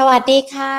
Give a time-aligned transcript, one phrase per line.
[0.00, 0.74] สวัสดีค่ะ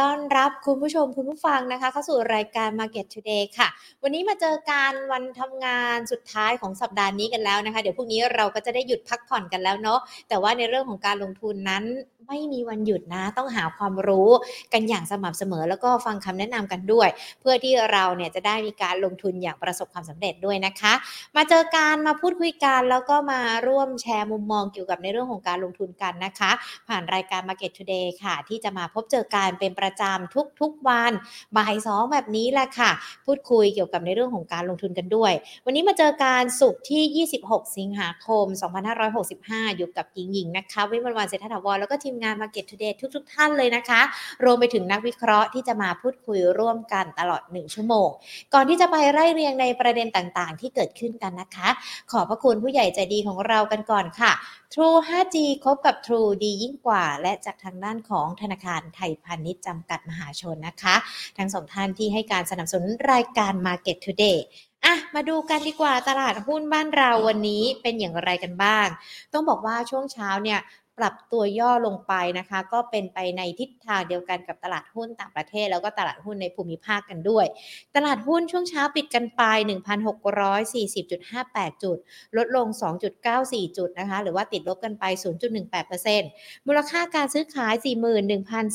[0.00, 3.68] ต้อนรับคุณผู้ชมคุณผู้ฟังนะคะ เข้าสู่รายการ Market Today ค่ะ
[4.02, 11.84] วันนี้มาเจอการวันทำงานสุดท้ายของสัปดาห์นี้กันแล้วนะคะ เดี๋ยวพรุ่งนี้เราก็จะได้หยุดพักผ่อนกันแล้วเนาะ แต่ว่าในเรื่องของการลงทุนนั้น
[12.28, 14.30] ไม่มีวันหยุดนะ ต้องหาความรู้
[14.72, 17.08] กันอย่างสม่ำเสมอ แล้วก็ฟังคำแนะนำกันด้วย
[17.40, 20.92] เพื่อที่เราเนี่ยจะได้มีการลงทุนอย่างประสบความสำเร็จด้วยนะคะ
[21.36, 26.50] มาเจอการมาพูดคุยกันแล้วก็มาร่วมแชร์มุมมองเกี่ยวกับในเรื่องของการลงทุนกันนะคะ
[26.88, 31.12] ผ่านรายการ Market Today ค่ะที่จะมาพบเจอการเป็นประจำทุกๆวัน
[31.56, 32.90] บ่ายสองแบบนี้แหละค่ะ
[33.26, 35.32] พูดคุยเกี่ยวกับในเรื่องของการลงทุนกันด้วย
[35.66, 38.44] วันนี้มาเจอการสุกที่ 26 สิงหาคม
[39.12, 44.00] 2565 อยู่กับหญิงหญิงนะคะ วิมลวันเศรษฐถาวรแล้วก็ทีมงาน Market Today ทุก ๆ ท่านเลยนะคะ
[44.44, 48.08] รวมไปถึงนักวิเคราะห์ที่จะมาพูดคุยร่วมกันตลอด 1 ชั่วโมง
[48.54, 51.68] ก่อนที่จะไปไล่เรียงในประเด็นต่างๆ ที่เกิดขึ้นกันนะคะ
[52.10, 54.32] ขอบพระคุณผู้ใหญ่ใจดีของเรากันก่อนค่ะ
[54.74, 60.96] True 5G คบกับ True ดียิ่งกว่า และจากทางด้านของธนาคารไทยพาณิชย์จำกัดมหาชนนะคะ
[61.38, 64.38] ทั้งสองท่านที่ให้การสนับสนุนรายการ Market Today
[64.84, 68.86] อะมาดูกันดีกว่าตลาดหุ้นบ้านเราวันนี้เป็นอย่างไรกันบ้าง
[69.32, 70.60] ต้องบอกว่าช่วงเช้าเนี่ย
[70.98, 77.46] ปรับตัวย่อลงไปนะคะ ก็เป็นไปในทิศทางเดียวกันกับตลาดหุ้นต่างประเทศ แล้วก็ตลาดหุ้นในภูมิภาคกันด้วย
[77.96, 79.42] ตลาดหุ้นช่วงเช้าปิดกันไป
[80.62, 81.98] 1,640.58 จุด
[82.36, 82.66] ลดลง
[83.22, 85.04] 2.94 จุดนะคะ หรือว่าติดลบกันไป
[85.86, 87.74] 0.18%มูลค่าการซื้อขาย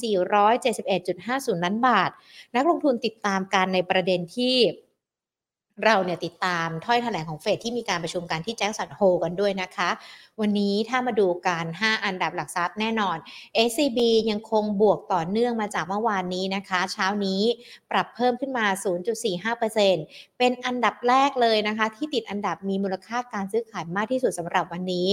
[0.02, 2.10] 41,471.50 ล้านบาท
[2.56, 4.58] นักลงทุนติดตามการในประเด็นที่
[5.86, 9.90] เราเนี่ยติดตามถ้อยแถลงของเฟดที่มีการประชุมกันที่แจ็คสันโฮกันด้วยนะคะ
[10.42, 13.18] วันนี้ถ้ามาดูการ 5 อันดับหลักทรัพย์แน่นอน
[13.68, 14.00] SCB
[14.30, 17.42] ยังคงบวกต่อเนื่องมาจากเมื่อวานนี้นะคะ เช้านี้
[17.92, 18.66] ปรับเพิ่มขึ้นมา
[19.52, 25.08] 0.45%เป็นอันดับแรกเลยนะคะ ที่ติดอันดับมีมูลค่าการซื้อขายมากที่สุดสำหรับวันนี้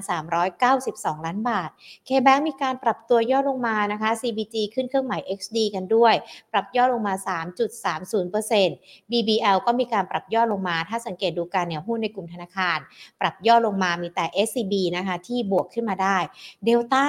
[0.00, 1.70] 4,392 ล้านบาท
[2.08, 6.14] KBank มีการปรับตัวย่อลงมานะคะ CBG ขึ้นเครื่องหมาย XD กันด้วย
[6.52, 7.14] ปรับย่อลงมา
[7.92, 12.78] 3.30% BBL ก็มีการปรับย่อลงมา ถ้าสังเกตดูการเนี่ยหุ้นในกลุ่มธนาคาร
[13.20, 16.16] ปรับย่อลงมามีแต่ SCB นะคะที่บวกขึ้นมาได้
[16.64, 17.06] เดลต้า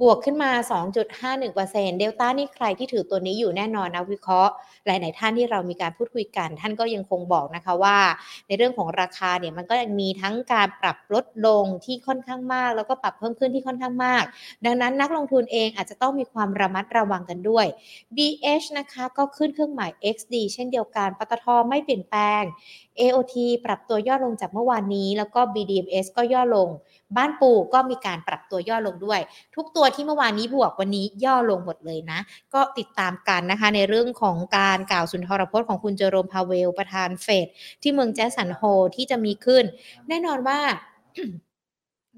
[0.00, 0.50] บวกขึ้นมา
[1.26, 4.52] 2.51%เดลต้านี่ใครที่ถือตัวนี้อยู่แน่นอนนะวิเคราะห์
[4.86, 7.98] หลาย ๆ ท่านที่เรามีการพูดคุยกัน ท่านก็ยังคงบอกนะคะว่า
[8.46, 14.24] ในเรื่องของราคาเนี่ยมันก็ยังมีทั้งการปรับลดลงที่ค่อนข้างมาก แล้วก็ปรับเพิ่มขึ้นที่ค่อนข้างมาก
[14.64, 17.66] ดังนั้นนักลงทุนเองอาจจะต้องมีความระมัดระวังกันด้วย
[18.16, 22.42] BH นะคะก็ขึ้นเครื่องหมาย XD เช่นเดียวกันปตทไม่เปลี่ยนแปลง
[23.00, 23.34] AOT
[23.64, 26.68] ปรับตัวย่อลงจากเมื่อวานนี้ แล้วก็ BDMs ก็ย่อลง
[27.16, 29.20] บ้านปูก็มีการปรับตัวย่อลงด้วย
[29.56, 32.18] ทุกตัวที่เมื่อวานนี้บวกวันนี้ย่อลงหมดเลยนะ
[32.54, 37.46] ก็ติดตามกันนะคะในเรื่องของการกล่าวสุนทรพจน์ของคุณเจอโรมพาเวล ประธานเฟด
[37.82, 38.62] ที่เมืองแจสันโฮ
[38.96, 39.64] ที่จะมีขึ้น
[40.08, 40.58] แน่นอนว่า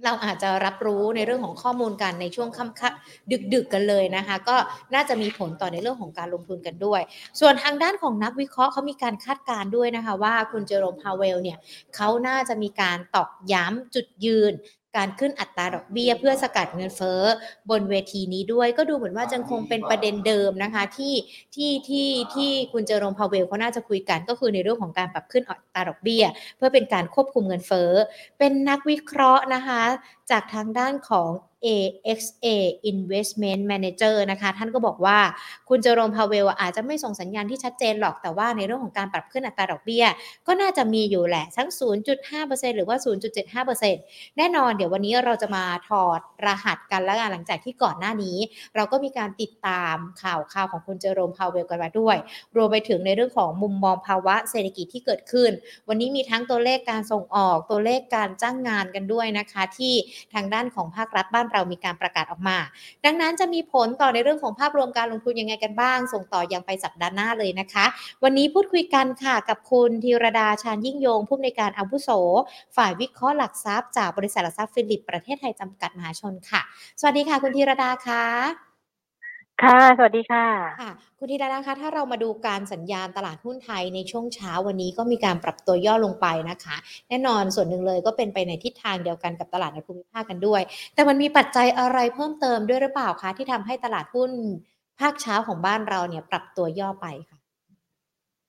[0.04, 2.88] เราอาจจะรับรู้ในเรื่องของข้อมูลกันในช่วงค่ำค่
[3.30, 4.56] ดึกๆกกันเลยนะคะ ก็
[4.94, 7.00] น่าจะมีผลต่อในเรื่องของการลงทุนกันด้วย
[7.40, 11.58] ส่วนทางด้านของนักวิเคราะห์เขามีการคาดการณ์ด้วยนะคะ ว่าคุณเจอโรมพาเวลเนี่ย
[11.96, 14.52] เขาน่าจะมีการตอกย้ำจุดยืน
[14.96, 17.22] การขึ้นอัตราดอกเบี้ย เพื่อสกัดเงินเฟ้อ
[17.70, 21.14] บนเวทีนี้ด้วย ก็ดูเหมือนว่าจะคงเป็นประเด็นเดิมนะคะ ที่
[21.54, 26.24] ที่ที่ที่คุณเจอโรมพาเวลเขาน่าจะคุยกันก็คือในเรื่องของการปรับขึ้นอัตราดอกเบี้ย
[26.56, 27.90] เพื่อเป็นการควบคุมเงินเฟ้อ
[28.38, 29.82] เป็นนักวิเคราะห์นะคะ
[30.30, 31.30] จากทางด้านของ
[31.66, 32.46] AXA
[32.92, 35.18] Investment Manager นะคะ ท่านก็บอกว่า
[35.68, 40.04] คุณเจอโรมพาเวลอาจจะไม่ส่งสัญญาณที่ชัดเจนหรอกแต่ว่าในเรื่องของการปรับขึ้นอัตราดอกเบี้ย
[40.46, 41.68] ก็น่าจะมีอยู่แหละทั้ง
[42.22, 42.96] 0.5%หรือว่า
[43.66, 48.36] 0.75%แน่นอนเดี๋ยววันนี้เราจะมาถอดรหัสกันแล้วกันหลังจากที่ก่อนหน้านี้
[48.76, 52.16] เราก็มีการติดตามข่าวข่าวของคุณเจอโรมพาเวลกันมาด้วย
[52.56, 55.50] รวมไปถึงในเรื่องของมุมมองภาวะเศรษฐกิจที่เกิดขึ้น
[55.88, 59.94] วันนี้มีทั้งตัวเลขการส่งออกตัวเลขการจ้างงานกันด้วยนะคะ ที่
[60.34, 62.58] ทางด้านของภาครัฐบ้านเรามีการประกาศออกมา
[63.04, 67.84] ดังนั้นจะมีผลต่อในเรื่องของภาพรวมการลงทุนยังไงกันบ้าง ส่งต่อยังไปสัปดาห์หน้าเลยนะคะ
[68.22, 72.10] วันนี้พูดคุยกันค่ะกับคุณธีรดาชาญยิ่งยงผู้อำนวยการอาวุโส
[72.76, 76.60] ฝ่ายวิเคราะห์หลักทรัพย์จากบริษัทหลักทรัพย์ฟิลิปประเทศไทยจำกัดมหาชนค่ะ
[77.00, 78.69] สวัสดีค่ะ คุณธีรดาค่ะ
[79.62, 80.46] ค่ะ สวัสดีค่ะ
[80.80, 86.76] ค่ะ คุณธีรดาคะ ถ้าเรามาดูการสัญญาณตลาดหุ้นไทยในช่วงเช้าวันนี้ก็มีการปรับตัวย่อลงไปนะคะ
[87.08, 90.62] แน่นอนส่วนหนึ่งเลยก็เป็นไปในทิศทางเดียวกันกับตลาดในภูมิภาคกันด้วย
[90.94, 94.30] แต่มันมีปัจจัยอะไรเพิ่มเติมด้วยหรือเปล่าคะที่ทำให้ตลาดหุ้น
[95.00, 97.39] ภาคเช้าของบ้านเราเนี่ยปรับตัวย่อไปค่ะ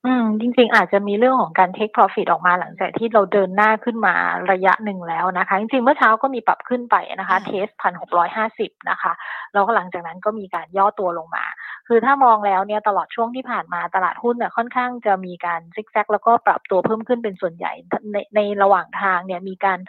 [0.05, 4.15] อืม จริงๆ อาจจะมีเรื่องของการ take profit ออกมาหลังจากที่เราเดินหน้าขึ้นมา
[4.51, 9.11] ระยะหนึ่งแล้วนะคะ จริงๆ เมื่อเช้าก็มีปรับขึ้นไปนะคะค่ะเทสพันหกร้อยห้าสิบนะคะ
[9.53, 11.45] แล้วก็หลังจากนั้นก็มีการย่อตัวลงมา
[11.93, 17.73] คือถ้ามองแล้วเนี่ยตลอดช่วงที่ผ่านมาตลาดหุ้นเนี่ยค่อนข้างจะมีการซิกแซกแล้วก็ปรับตัวเพิ่มขึ้นเป็นส่วนใหญ่
[18.13, 19.79] ในในระหว่างทางเนี่ยมีการ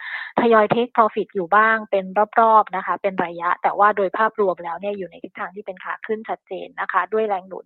[0.41, 2.05] ทยอยเทคโปรฟิตอยู่บ้างเป็น
[2.41, 7.65] รอบๆนะคะเป็นระยะ แต่ว่าโดยภาพรวมแล้วเนี่ยอยู่ในทิศทางที่เป็นขาขึ้นชัดเจนนะคะ ด้วยแรงหนุน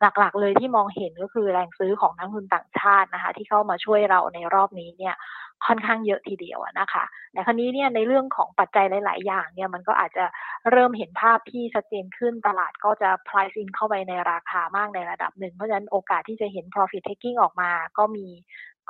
[0.00, 5.14] หลักๆ เลยที่มองเห็นก็คือแรงซื้อของนักลงทุนต่างชาตินะคะ ที่เข้ามาช่วยเราในรอบนี้เนี่ย
[5.66, 10.24] ค่อนข้างเยอะทีเดียวนะคะแต่คราวนี้เนี่ยในเรื่องของปัจจัยหลาย ๆ อย่างเนี่ยมันก็อาจจะ
[10.70, 18.26] เริ่มเห็นภาพที่ชัดเจนขึ้นตลาดก็จะ price in เข้าไปในราคามากในระดับหนึ่ง เพราะฉะนั้นโอกาสที่จะเห็น profit taking ออกมาก็มี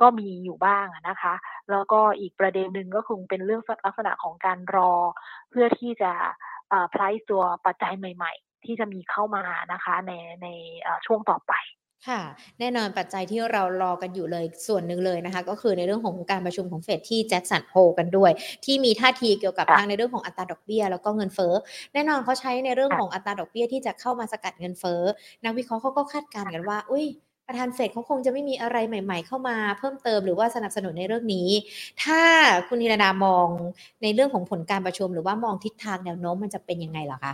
[0.01, 1.33] ก็มีอยู่บ้างนะคะ
[1.71, 4.93] แล้วก็อีกประเด็นหนึ่งก็คงเป็นเรื่องลักษณะของการรอ
[5.49, 6.11] เพื่อที่จะ
[6.93, 9.43] price ตัวปัจจัยใหม่ ๆ ที่จะมีเข้ามา
[9.73, 10.11] นะคะใน
[10.43, 10.47] ใน
[11.05, 11.53] ช่วงต่อไป
[12.07, 12.21] ค่ะ
[12.59, 18.31] แน่นอนปัจจัยที่เรารอกันอยู่เลยส่วนหนึ่งเลยนะคะ ก็คือในเรื่องของการประชุมของเฟดที่แจ็คสันโฮกันด้วย
[18.65, 21.53] ที่มีท่าทีเกี่ยวกับทางในเรื่องของอัตราดอกเบี้ยแล้วก็เงินเฟ้อ
[21.93, 25.01] แน่นอนเขาใช้ในเรื่องของอัตราดอกเบี้ยที่จะเข้ามาสกัดเงินเฟ้อ
[25.43, 27.05] นักวิเคราะห์เขาก็คาดการณ์กันว่า อุ้ย
[27.47, 31.49] ประธานเฟดเขาคงจะไม่มีอะไรใหม่ ๆ เข้ามาเพิ่มเติมหรือว่าสนับสนุนในเรื่องนี้
[32.03, 32.21] ถ้า
[32.67, 33.47] คุณธีรดามอง
[34.03, 37.33] ในเรื่องของผลการประชุม หรือว่ามองทิศทางแนวโน้มมันจะเป็นยังไงหรอคะ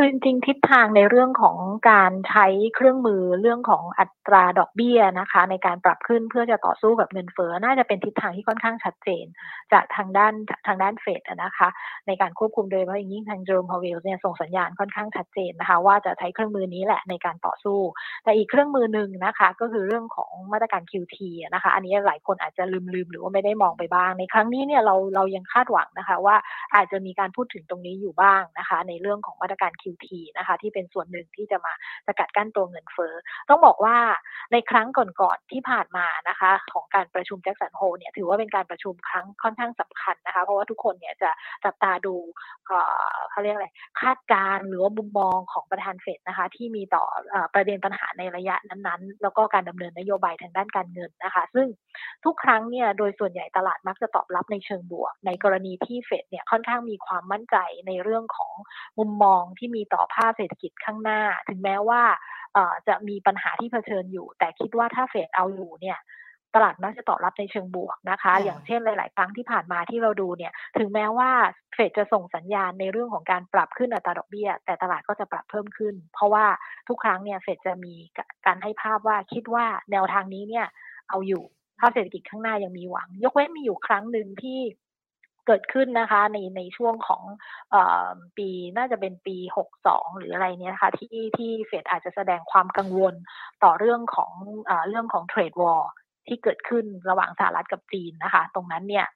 [0.00, 1.56] คือจริงๆทิศทางในเรื่องของ
[1.90, 9.24] การใช้เครื่องมือเรื่องของอัตราดอกเบี้ยนะคะ ในการปรับขึ้นเพื่อจะต่อสู้กับเงินเฟ้อน่าจะเป็นทิศทางที่ค่อนข้างชัดเจน
[9.72, 10.32] จากทางด้าน
[10.66, 11.68] ทางด้านเฟดนะคะ
[12.06, 17.78] ในการควบคุมโดยเฉพาะยิ่งทางเจอโรมพาวเวลเนี่ยส่งสัญญาณค่อนข้างชัดเจนนะคะ ว่าจะใช้เครื่องมือนี้แหละในการต่อสู้
[18.24, 21.16] แต่อีกเครื่องมือหนึ่งนะคะ ก็คือเรื่องของมาตรการ QT
[21.54, 26.36] นะคะ อันนี้หลายคนอาจจะลืมๆหรือว่าไม่ได้มองไปบ้าง ในครั้งนี้เนี่ยเราเรายังคาดหวังนะคะ ว่า
[26.74, 29.87] อาจจะมีการพูดถึงตรงนี้อยู่บ้างนะคะ ในเรื่องของมาตรการ QT
[30.38, 31.72] นะคะ ที่เป็นส่วนหนึ่งที่จะมา
[32.06, 33.14] สกัดกั้นตัวเงินเฟ้อ
[33.48, 33.96] ต้องบอกว่า
[34.52, 41.30] ในครั้งก่อนๆที่ผ่านมานะคะ ของการประชุมแจ็คสันโฮเนี่ยถือว่าเป็นการประชุมครั้งค่อนข้างสำคัญนะคะ เพราะว่าทุกคนเนี่ยจะ
[41.64, 42.14] จับตาดู
[43.30, 43.68] เขาเรียกอะไร
[44.00, 47.04] คาดการหรือว่ามุมมองของประธานเฟดนะคะ ที่มีต่อ
[47.54, 51.66] ประเด็นปัญหาในระยะนั้นๆ แล้วก็การดำเนินนโยบายทางด้านการเงินนะคะ ซึ่ง
[52.24, 57.56] ทุกครั้งเนี่ยโดยส่วนใหญ่ตลาดมักจะตอบรับในเชิงบวก ในกรณีที่เฟดเนี่ยค่อนข้างมีความมั่นใจ
[57.86, 58.52] ในเรื่องของ
[58.98, 62.02] มุมมองที่มีต่อภาพเศรษฐกิจข้างหน้า ถึงแม้ว่า
[62.88, 65.98] จะมีปัญหาที่เผชิญอยู่ แต่คิดว่าถ้าเฟดเอาอยู่เนี่ย
[66.54, 71.30] ตลาดน่าจะตอบรับในเชิงบวกนะคะ อย่างเช่นหลาย ๆ ครั้งที่ผ่านมาที่เราดูเนี่ย ถึงแม้ว่า
[71.74, 76.46] เฟดจะส่งสัญญาณในเรื่องของการปรับขึ้นอัตราดอกเบี้ย แต่ตลาดก็จะปรับเพิ่มขึ้น เพราะว่า
[76.88, 77.94] ทุกครั้งเนี่ยเฟดจะมี
[78.46, 80.66] การให้ภาพว่าคิดว่าแนวทางนี้เนี่ย
[81.08, 81.42] เอาอยู่
[81.80, 84.60] ภาพเศรษฐกิจข้างหน้ายังมีหวัง ยกเว้นมีอยู่ครั้งหนึ่งที่
[85.48, 87.22] เกิดขึ้นนะคะในในช่วงของ
[87.74, 87.76] อ
[88.36, 89.36] ปีน่าจะเป็นปี
[89.78, 93.14] 62 หรืออะไรเนี้ยค่ะที่ที่เฟดอาจจะแสดงความกังวล
[93.64, 94.32] ต่อเรื่องของ
[94.68, 95.90] อเรื่องของเทรดวอร์
[96.26, 99.06] ที่เกิดขึ้นระหว่างสหรัฐกับจีนนะคะ ตรงนั้นเนี่ย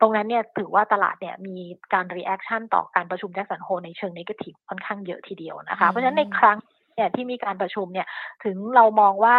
[0.00, 1.56] ตรงนั้นเนี่ยถือว่าตลาดเนี่ยมี
[1.92, 6.58] การ reaction ต่อการประชุมแจ็คสันโฮลในเชิง negative ค่อนข้างเยอะทีเดียวนะคะ เพราะฉะนั้นในครั้ง
[6.96, 8.08] เนี่ยที่มีการประชุมเนี่ย
[8.44, 9.36] ถึงเรามองว่า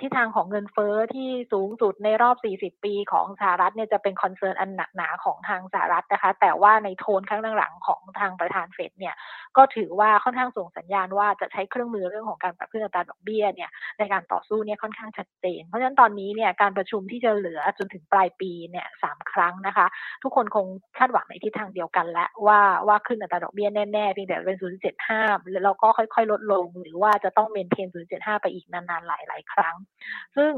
[0.00, 9.14] ทิศทางของเงินเฟ้อที่สูงสุดในรอบ 40 ปีของสหรัฐเนี่ยจะเป็น concern อันหนักหนาของทางสหรัฐนะคะ แต่ว่าในโทนข้างหลังของทางประธานเฟดเนี่ย
[9.56, 19.86] ก็ถือว่าค่อนข้างส่งสัญญาณว่าจะใช้เครื่องมือเรื่องของการปรับขึ้นอัตราดอกเบี้ยเนี่ยในการต่อสู้เนี่ยค่อนข้างชัดเจน เพราะฉะนั้นตอนนี้เนี่ยการประชุมที่จะเหลือจนถึงปลายปีเนี่ยสามครั้งนะคะ
[20.22, 20.66] ทุกคนคง
[20.98, 24.58] คาดหวังในทิศทางเดียวกันและว่าว่าขึ้นอัตราดอกเบี้ยแน่ๆเพียงแต่เป็น
[25.02, 29.74] 0.75 แล้วก็ค่อยๆ ลดลงหรือว่าจะต้อง maintain 0.75 ไปอีกนานๆ หลายๆ ครั้ง
[30.36, 30.52] ซึ่ง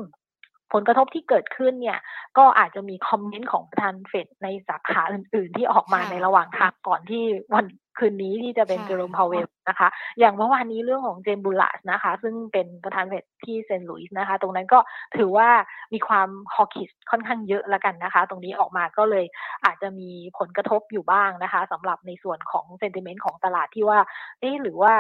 [0.73, 1.99] ผลกระทบที่เกิดขึ้นเนี่ย
[2.39, 7.23] ก็อาจจะมี comment ของประธานเฟดในสาขาอื่น ๆ ที่ออกมาในระหว่างทางก่อนที่
[7.55, 7.67] วัน
[7.99, 9.89] คืนนี้ที่จะเป็นเจอโรมพาวเวลนะคะ
[10.19, 14.79] อย่างเมื่อวานนี้เรื่องของเจมส์บูลลาร์ดนะคะ ซึ่งเป็นประธานเฟดที่เซนต์หลุยส์นะคะ ตรงนั้นก็
[15.17, 15.49] ถือว่า
[15.93, 19.25] มีความ hawkish ค่อนข้างเยอะละกันนะคะ ตรงนี้ออกมาก็เลย
[19.65, 23.99] อาจจะมีผลกระทบอยู่บ้างนะคะสำหรับในส่วนของ sentiment ของตลาดที่ว่า
[24.41, 24.95] เอ๊หรือว่า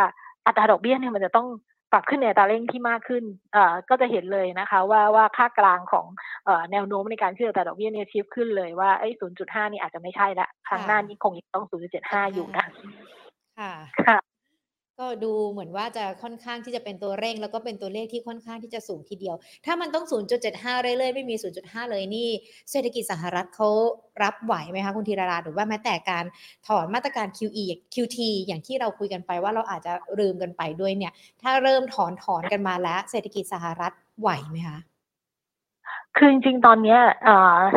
[0.50, 1.49] อัตราดอกเบี้ยเนี่ยมันจะต้อง
[1.92, 6.07] ปรับขึ้นในอัตราเร่งที่มากขึ้นเอ่อก็จะเห็นเลยนะคะว่าว่าค่ากลางของ
[6.45, 12.64] เอ่อแนวโน้มในการขึ้นอัตราดอกเบี้ยเนี่ย shift ขึ้นเลยว่าไอ้ศูนย์จุดห้านี่อาจจะไม่ใช่ละครั้งหน้านี้คงยังต้องศูนย์จุดเจ็ดห้าอยู่นะ
[13.59, 13.73] ค่ะ
[14.07, 14.19] ค่ะ
[15.00, 20.04] ก็ดูเหมือนว่าจะค่อนข้างที่จะเป็นตัวเร่ง แล้วก็เป็นตัวเลขที่ค่อนข้างที่จะสูงทีเดียว ถ้ามันต้อง
[20.45, 22.28] 0.75 เรื่อยๆ ไม่มี 0.5 เลยนี่
[22.71, 23.69] เศรษฐกิจสหรัฐเขา
[24.23, 26.25] รับไหวไหมคะคุณธีรดาหรือว่าแม้แต่การ
[26.69, 27.64] ถอนมาตรการ QE
[27.95, 34.89] QT อย่างที่เราคุยกันไปว่าเราอาจจะลืมกันไปด้วยเนี่ย ถ้าเริ่มถอนถอนกันมาแล้ว เศรษฐกิจสหรัฐไหวไหมคะ
[36.17, 36.99] คือจริงๆ ตอนนี้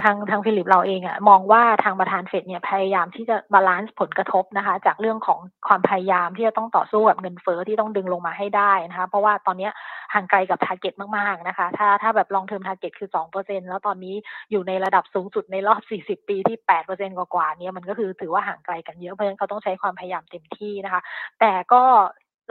[0.03, 9.69] ทางทางฟิลิปเราเองอะมองว่าทางประธานเฟดเนี่ยพยายามที่จะ balance ผลกระทบนะคะ จากเรื่องของความพยายามที่จะต้องต่อสู้กับเงินเฟ้อที่ต้องดึงลงมาให้ได้นะคะ เพราะว่าตอนนี้
[10.13, 14.15] ห่างไกลกับ target มากๆนะคะ ถ้าถ้าแบบ long term target คือ 2%แล้วตอนนี้
[14.51, 21.01] อยู่ในระดับสูงสุดในรอบ 40 ปีที่ 8%กว่าๆเนี่ยมันก็คือถือว่าห่างไกลกันเยอะเพราะฉะนั้นเขาต้องใช้ความพยายามเต็มที่นะคะ
[21.39, 21.83] แต่ก็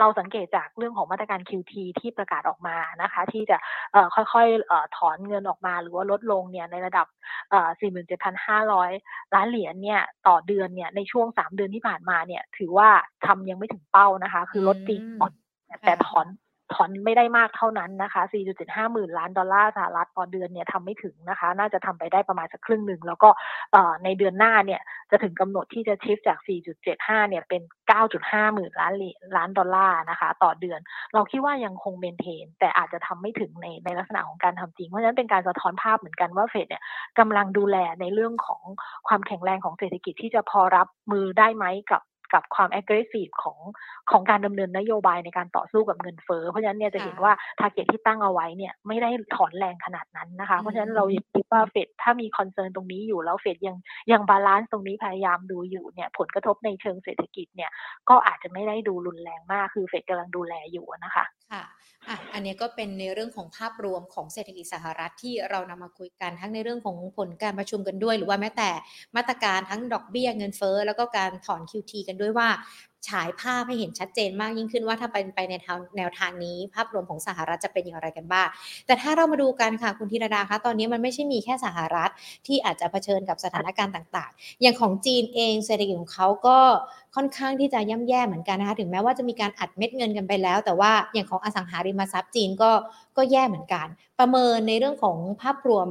[0.00, 3.56] เราสังเกตจากเรื่องของมาตรการ QT ที่ประกาศออกมานะคะ ที่จะ
[4.14, 7.06] ค่อยๆถอนเงินออกมา หรือว่าลดลงเนี่ยในระดับ
[8.40, 12.88] 47,500 ล้านเหรียญเนี่ยต่อเดือนเนี่ยในช่วง 3 เดือนที่ผ่านมาเนี่ยถือว่า
[13.26, 15.00] ทำยังไม่ถึงเป้านะคะ คือลดจริง
[15.84, 16.26] แต่ถอน
[16.74, 18.22] ถอนไม่ได้มากเท่านั้นนะคะ
[18.56, 23.28] 4.75 หมื่นล้านดอลลาร์สหรัฐต่อเดือนเนี่ยทำไม่ถึงนะคะ น่าจะทำไปได้ประมาณสักครึ่งหนึ่ง แล้วก็
[24.04, 26.38] ในเดือนหน้าเนี่ยจะถึงกำหนดที่จะชิฟจาก
[26.84, 27.62] 4.75 เนี่ยเป็น
[28.02, 28.94] 9.5 หมื่นล้าน
[29.36, 30.80] ล้านดอลลาร์นะคะ ต่อเดือน
[31.14, 36.82] เราคิดว่ายังคงเมนเทน แต่อาจจะทำไม่ถึงในในลักษณะของการทำจริง เพราะฉะนั้นเป็นการสะท้อนภาพเหมือนกันว่าเฟดเนี่ย
[37.18, 38.62] กำลังดูแลในเรื่องของ
[39.08, 42.02] ความแข็งแรงของเศรษฐกิจที่จะพอรับมือได้ไหมกับ
[42.34, 43.58] กับความ aggressive ของ
[44.10, 53.76] ของการดำเนินนโยบายในการต่อสู้กับเงินเฟ้อเพราะฉะนั้นเนี่ยจะเห็นว่า target ที่ตั้งเอาไว้เนี่ยไม่ได้ถอนแรงขนาดนั้นนะคะ เพราะฉะนั้นเราคิดว่าเฟดถ้ามี concern ตรงนี้อยู่แล้วเฟดยัง
[54.12, 57.70] ยัง balance ตรงนี้พยายามดูอยู่เนี่ยผลกระทบในเชิงเศรษฐกิจเนี่ย
[58.08, 61.62] ก็อาจจะไม่ได้ดูรุนแรงมากคือเฟดกำลังดูแลอยู่นะคะ ค่ะ
[62.08, 68.70] อะ อันนี้ก็เป็นในเรื่องของภาพรวมของเศรษฐกิจสหรัฐที่เรานำมาคุยกันทั้งในเรื่องของผลการประชุมกันด้วย หรือว่าแม้แต่
[69.16, 72.48] มาตรการทั้งดอกเบี้ยเงินเฟ้อแล้วก็การถอน QT กันด้วยว่า
[73.08, 75.54] ฉายภาพให้เห็นชัดเจนมากยิ่งขึ้นว่าถ้าเป็นไปใน
[75.96, 78.48] แนวทางนี้ ภาพรวมของสหรัฐจะเป็นอย่างไรกันบ้าง
[78.86, 82.10] แต่ถ้าเรามาดูกันค่ะคุณธีรดาคะตอนนี้มันไม่ใช่มีแค่สหรัฐ
[82.46, 86.58] ที่อาจจะเผชิญกับสถานการณ์ต่าง ๆ อย่างของจีนเองเศรษฐกิจของเขาก็
[87.16, 92.70] ค่อนข้างที่จะย่ำแย่เหมือนกันนะคะถึงแม้ว่าจะมีการอัดเม็ดเงินกันไปแล้ว แต่ว่าอย่างของอสังหาริมทรัพย์จีนก็
[93.16, 93.86] ก็แย่เหมือนกัน
[94.18, 95.88] ประเมินในเรื่องของภาพรวม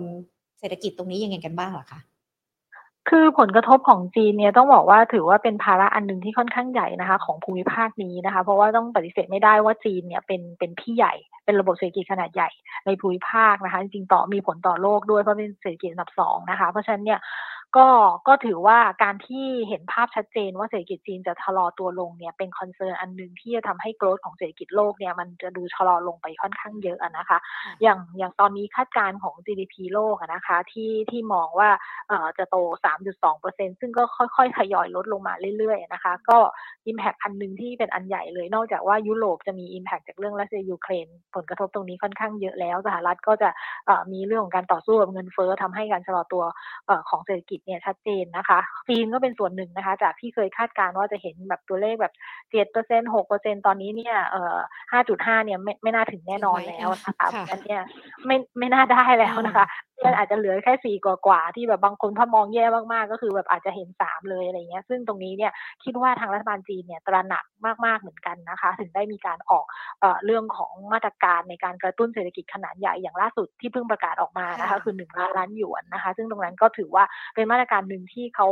[0.59, 2.10] เศรษฐกิจตรงนี้ยังไงกันบ้างหรอคะ
[3.09, 11.13] คือผลกระทบของจีนเนี่ยต้องบอกว่าถือว่าเป็นภาระอันหนึ่งที่ค่อนข้างใหญ่นะคะ ของภูมิภาคนี้นะคะ เพราะว่าต้องปฏิเสธไม่ได้ว่าจีนเนี่ยเป็นเป็นพี่ใหญ่
[11.45, 12.49] เป็นระบบเศรษฐกิจขนาดใหญ่
[12.85, 17.19] ในภูมิภาคนะคะ จริงๆต่อมีผลต่อโลกด้วยเพราะเป็นเศรษฐกิจอันดับสองนะคะ เพราะฉะนั้นเนี่ย
[17.77, 17.87] ก็
[18.27, 27.37] ก็ถือว่าการที่เห็นภาพชัดเจนว่าเศรษฐกิจจีนจะชะลอตัวลงเนี่ยเป็น concern อันหนึ่งที่จะทำให้ growth ของเศรษฐกิจโลกเนี่ยมันจะดูชะลอลงไปค่อนข้างเยอะนะคะ
[27.81, 31.69] อย่างอย่างตอนนี้คาดการณ์ของ GDP โลกนะคะที่ที่มองว่า
[32.07, 32.55] เอ่อจะโต
[33.25, 36.37] 3.2%ซึ่งก็ค่อยๆทยอยลดลงมาเรื่อยๆนะคะ ก็
[36.91, 43.49] Impact อันหนึ่งที่เป็นอันใหญ่เลยนอกจากว่ายุโรปจะมี Impact จากเรื่องรัสเซียยูเครนผลกระทบตรงนี้ค่อนข้างเยอะแล้วสหรัฐก็จะ
[44.11, 46.43] มีเรื่องของการต่อสู้กับเงินเฟ้อทำให้การชะลอตัว
[47.09, 52.13] ของเศรษฐกิจเนี่ยชัดเจนนะคะจีนก็เป็นส่วนหนึ่งนะคะ จากที่เคยคาดการณ์ว่าจะเห็นแบบตัวเลขแบบ
[52.51, 54.57] เจ็ดเปอร์เซ็นหกเปอร์เซ็นตอนนี้เนี่ยเอ่อ
[54.91, 57.81] ห้าจุดห้าเนี่ยไม่ไม่น่าถึงแน่นอนแล้วนะคะเพราะฉะนั้นเนี่ย
[58.25, 59.65] ไม่ไม่น่าได้แล้วนะคะ
[60.05, 65.51] มันอาจจะเหลือแค่สี่กว่าๆที่แบบบางคนถ้ามองแย่มากๆ ก็คือแบบอาจจะเห็นสามเลยอะไรเงี้ย ซึ่งตรงนี้เนี่ย
[65.83, 67.43] คิดว่าทางรัฐบาลจีนเนี่ยตระหนัก
[67.85, 69.65] มากๆเหมือนกันนะคะ ถึงได้มีการออก
[69.99, 77.03] เอ่อเรื่องของมาตรการในการกระตุ้นเศรษฐกิจขนาดใหญ่อย่างล่าสุดที่เพิ่งประกาศออกมานะคะ คือหนึ่งล้านล้านหยวนนะคะ ซึ่งตรงนั้นก็ถือว่า
[77.35, 78.47] เป็นมาตรการหนึ่งที่เขา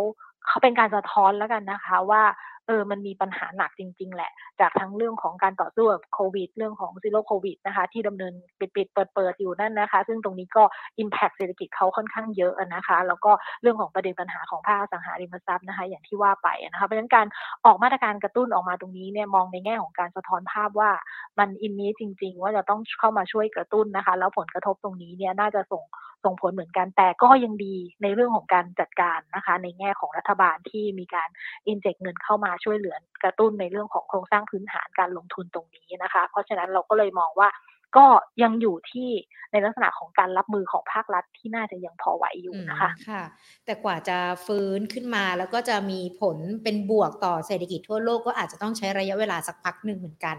[0.47, 2.23] เขาเป็นการสะท้อนแล้วกันนะคะว่า
[2.69, 10.63] เออมันมีปัญหาหนักจริง ๆ แหละ จากทั้งเรื่องของการต่อสู้กับโควิด เรื่องของซีโร่โควิดนะคะ ที่ดำเนินปิดปิดเปิดเปิดอยู่นั่นนะคะ ซึ่งตรงนี้ก็
[10.99, 17.27] อิมแพคเศรษฐกิจเขาค่อนข้างเยอะนะคะ แล้วก็เรื่องของประเด็นปัญหาของภาคสังหาริมทรัพย์นะคะ อย่างที่ว่าไปนะคะเพราะฉะนั้นการ
[17.65, 20.91] ออกมาตรการกระตุ้นออกมาตรงนี้เนี่ยมองในแง่ของการสะท้อนภาพว่า
[21.39, 25.83] มันอินนี้จริง ๆ ว่าจะต้องเข้ามาช่วยกระตุ้นนะคะ แล้วผลกระทบตรงนี้เนี่ยน่าจะส่ง
[26.25, 31.29] ส่งผลเหมือนกันแต่ก็ยังดีในเรื่องของการจัดการนะคะ ในแง่ของรัฐบาลที่มีการ
[31.67, 37.49] อินเจกเงินเข้ามาช่วยเหลือกระตุ้นในเรื่องของโครงสร้างพื้นฐานการลงทุนตรงนี้นะคะ เพราะฉะนั้นเราก็เลยมองว่า
[37.97, 38.05] ก็
[38.43, 39.09] ยังอยู่ที่
[39.51, 43.23] ในลักษณะของการรับมือของภาครัฐที่น่าจะยังพอไหวอยู่นะคะค่ะ
[43.65, 50.35] แต่กว่าจะฟื้นขึ้นมาแล้วก็จะมีผลเป็นบวกต่อเศรษฐกิจทั่วโลกก็อาจจะต้องใช้ระยะเวลาสักพักหนึ่งเหมือนกัน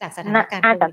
[0.00, 0.92] จากสถานการณ์โควิด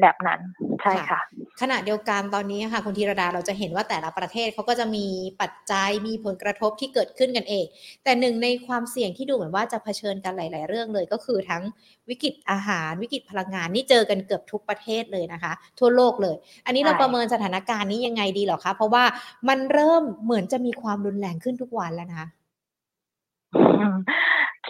[0.00, 0.40] แบบนั้น
[0.82, 1.20] ใช่ค่ะ
[1.60, 5.06] ขณะเดียวกันตอนนี้ค่ะคุณธีรดาเราจะเห็นว่าแต่ละประเทศเขาก็จะมี
[5.40, 7.64] ปัจจัยมีผลกระทบที่เกิดขึ้นกันเอง
[8.04, 11.62] แต่หนึ่งในความเสี่ยงที่ดูเหมือนว่าจะเผชิญกันหลาย ๆ เรื่องเลยก็คือทั้ง
[12.08, 16.36] วิกฤตอาหารวิกฤตพลังงานนี่เจอกันเกือบทุกประเทศเลยนะคะ ทั่วโลกเลย
[16.66, 19.04] อันนี้เราประเมินสถานการณ์นี้ยังไงดีหรอคะเพราะว่า
[19.48, 22.28] มันเริ่มเหมือนจะมีความรุนแรงขึ้นทุกวันแล้วนะคะ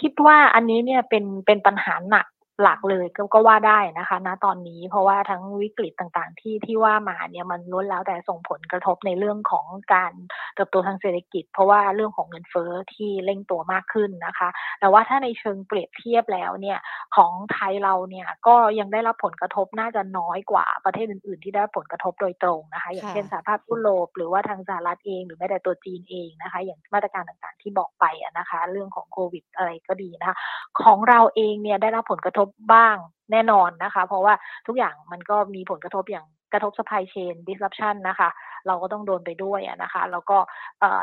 [0.00, 2.26] คิดว่าอันนี้เนี่ยเป็นเป็นปัญหาหนัก
[2.62, 10.12] หลักเลยก็ก็ว่าได้นะคะณตอนนี้เพราะว่าทั้งวิกฤตต่างๆ ที่ที่ว่ามาเนี่ยมันล้วนแล้วแต่ส่งผลกระทบในเรื่องของการ
[10.54, 14.48] เติบโตทางเศรษฐกิจ เพราะว่าเรื่องของเงินเฟ้อที่เร่งตัวมากขึ้นนะคะ
[14.80, 16.78] แต่ว่าถ้าในเชิงเปรียบเทียบแล้วเนี่ย
[17.16, 28.04] ของไทยเราเนี่ยก็ยังได้รับผลกระทบน่าจะน้อยกว่าประเทศอื่นๆ ที่ได้ผลกระทบโดยตรงนะคะ อย่างเช่นสหภาพยุโรปหรือว่าทางสหรัฐเองหรือแม้แต่ตัวจีนเองนะคะ อย่างมาตรการต่างๆที่บอกไป
[28.38, 30.36] นะคะ เรื่องของโควิดอะไรก็ดีนะคะ
[30.82, 32.96] ของเราเองเนี่ยได้รับผลกระทบบ้าง
[33.32, 34.34] แน่นอนนะคะ เพราะว่า
[34.66, 38.28] ทุกอย่างมันก็มีผลกระทบอย่างกระทบ supply chain disruption นะคะ
[38.66, 40.36] เราก็ต้องโดนไปด้วยนะคะ แล้วก็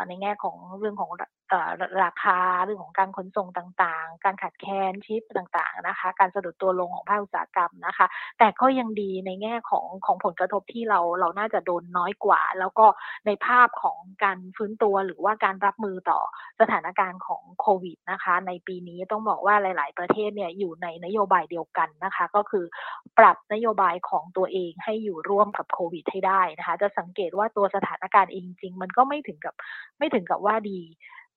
[0.08, 1.12] ในแง่ของเรื่องของ
[2.04, 8.06] ราคาเรื่องของการขนส่งต่างๆ การขาดแคลนชิปต่างๆนะคะ การสะดุดตัวลงของภาคอุตสาหกรรมนะคะ
[8.40, 12.86] แต่ก็ยังดีในแง่ของของผลกระทบที่เราเราน่าจะโดนน้อยกว่า แล้วก็
[13.26, 16.20] ในภาพของการฟื้นตัวหรือว่าการรับมือต่อ
[16.60, 22.66] สถานการณ์ของโควิดนะคะ ในปีนี้ต้องบอกว่าหลาย ๆ ประเทศเนี่ยอยู่ในนโยบายเดียวกันนะคะ ก็คือ
[23.20, 29.54] ปรับนโยบายของตัวเองให้อยู่ร่วมกับโควิดให้ได้นะคะ จะสังเกตว่าตัวสถานการณ์เองจริง มันก็ไม่ถึงกับ
[29.98, 30.80] ไม่ถึงกับว่าดี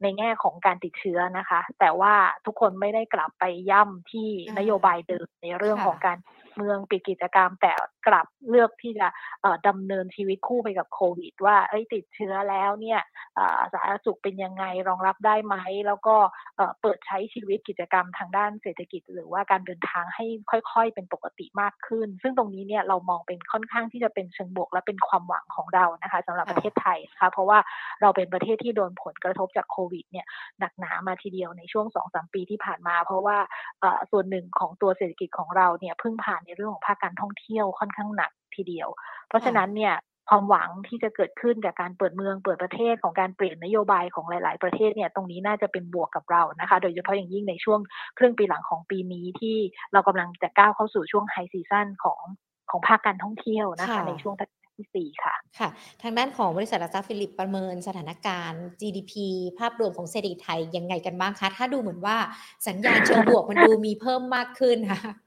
[0.03, 2.15] ในแง่ของการติดเชื้อนะคะ แต่ว่า
[2.47, 4.29] ทุกคนไม่ได้กลับไปย่ำที่
[4.59, 6.19] นโยบายเดิมในเรื่องของการ
[6.57, 7.73] เมืองปิดกิจกรรมแต่
[8.07, 9.09] กลับเลือกที่จะ
[9.69, 13.01] ดำเนินชีวิตคู่ไปกับโควิด ว่าเอ้ยติดเชื้อแล้วเนี่ย
[13.73, 15.57] สาธารณสุขเป็นยังไงรองรับได้ไหม
[15.87, 16.17] แล้วก็
[16.81, 27.59] เปิดใช้ชีวิตกิจกรรมทางด้านเศรษฐกิจ หรือว่าการเดินทางให้ค่อย ๆ เป็นปกติมากขึ้น ซึ่งตรงนี้เนี่ยเรามองเป็นค่อนข้างที่จะเป็นเชิงบวกและเป็นความหวังของเรานะคะสำหรับประเทศไทยนะคะเพราะว่า
[28.03, 30.27] เราเป็นประเทศที่โดนผลกระทบจากโควิดเนี่ย
[30.61, 33.39] หนักหนามาทีเดียวในช่วงสองสามปีที่ผ่านมา เพราะว่า
[34.11, 38.89] ส่วนหนึ่งของตัวเศรษฐกิจของเราเนี่ยเพิ่งผ่านในเรื่องของภาคการท่องเที่ยวค่อนข้างหนักทีเดียว
[39.29, 39.95] เพราะฉะนั้นเนี่ย
[40.31, 47.81] ความหวังที่จะเกิดขึ้นจากการเปิดเมืองเปิดประเทศของการเปลี่ยนนโยบายของหลาย ๆ ประเทศเนี่ยตรงนี้น่าจะเป็นบวกกับเรานะคะ โดยเฉพาะอย่างยิ่งในช่วง
[48.19, 49.57] ครึ่งปีหลังของปีนี้ที่
[49.93, 52.21] เรากำลังจะก้าวเข้าสู่ช่วง high season ของ
[52.71, 55.69] ของภาคการท่องเที่ยวนะคะ ในช่วงที่4ค่ะค่ะ
[56.03, 59.13] ทางด้านของบริษัทหลักทรัพย์ฟิลิปประเมินสถานการณ์ GDP
[59.59, 62.17] ภาพรวมของเศรษฐกิจไทยยังไงกันบ้างคะ ถ้าดูเหมือนว่า
[62.69, 65.24] สัญญาณเชิงบวกมันดูมีเพิ่มมากขึ้นค่ะอืม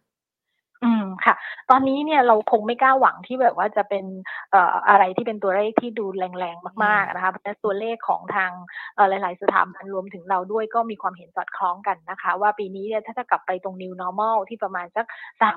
[1.25, 1.35] ค่ะ
[1.69, 4.05] ตอนนี้เนี่ยเราคงไม่กล้าหวังที่แบบว่าจะเป็น
[4.51, 8.51] เอ่ออะไรที่เป็นตัวเลขที่ดูแรงๆมากๆนะคะเพราะฉะนั้นตัวเลขของทาง
[8.95, 15.05] เอ่อหลาย ๆ สถาบันรวมถึงเราด้วยก็มีความเห็นสอดคล้องกันนะคะ ว่าปีนี้เนี่ยถ้าจะกลับไปตรง new normal ที่ประมาณสัก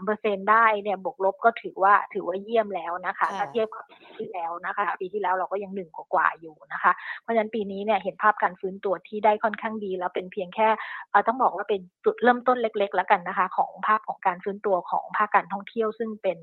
[0.04, 10.68] 3%ได้เนี่ยบวกลบก็ถือว่าถือว่าเยี่ยมแล้วนะคะถ้าเทียบกับปีที่แล้วนะคะ ปีที่แล้วเราก็ยังหนึ่งกว่าๆอยู่นะคะ เพราะฉะนั้นปีนี้เนี่ยเห็นภาพการฟื้นตัวที่ได้ค่อนข้างดีแล้วเป็นเพียงแค่
[11.26, 16.38] ต้องบอกว่าเป็นจุดเริ่มต้นเล็ก ๆ แล้วกันนะคะ ของภาพของการฟื้นตัวของภาคการท่องเที่ยวซึ่งเป็น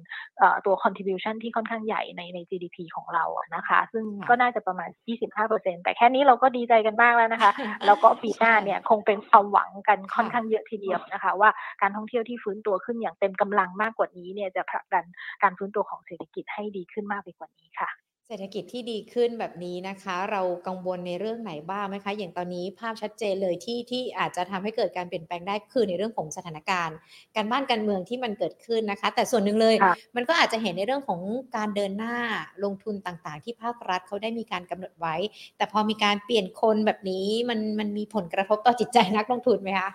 [0.66, 4.90] ตัว contribution ที่ค่อนข้างใหญ่ในใน GDP ของเรานะคะ ซึ่งก็น่าจะประมาณ
[5.38, 7.52] 25%แต่แค่นี้เราก็ดีใจกันบ้างแล้วนะคะ
[7.86, 11.50] แล้วก็ปีหน้าเนี่ยคงเป็นความหวังกันค่อนข้างเยอะทีเดียวนะคะ ว่า
[11.82, 15.06] การท่องเที่ยวที่ฟื้นตัวขึ้นอย่างเต็มกำลังมากกว่านี้เนี่ยจะผลักดัน
[15.44, 26.96] การฟื้นตัวของเศรษฐกิจให้ดีขึ้นมากไปกว่านี้ค่ะ เศรษฐกิจที่ดีขึ้นแบบนี้นะคะ เรากังวลในเรื่องไหนบ้างไหมคะ อย่างตอนนี้ภาพชัดเจนเลยที่ที่อาจจะทำให้เกิดการเปลี่ยนแปลงได้คือในเรื่องของสถานการณ์
[27.36, 29.76] การบ้านการเมืองที่มันเกิดขึ้นนะคะ แต่ส่วนหนึ่งเลย
[30.16, 31.22] มันก็อาจจะเห็นในเรื่องของ
[31.58, 32.16] การเดินหน้า
[32.64, 35.16] ลงทุนต่างๆ ที่ภาครัฐเขาได้มีการกำหนดไว้
[35.58, 39.90] แต่พอมีการเปลี่ยนคนแบบนี้มันมันมีผลกระทบต่อจิตใจนักลงทุนไหมคะ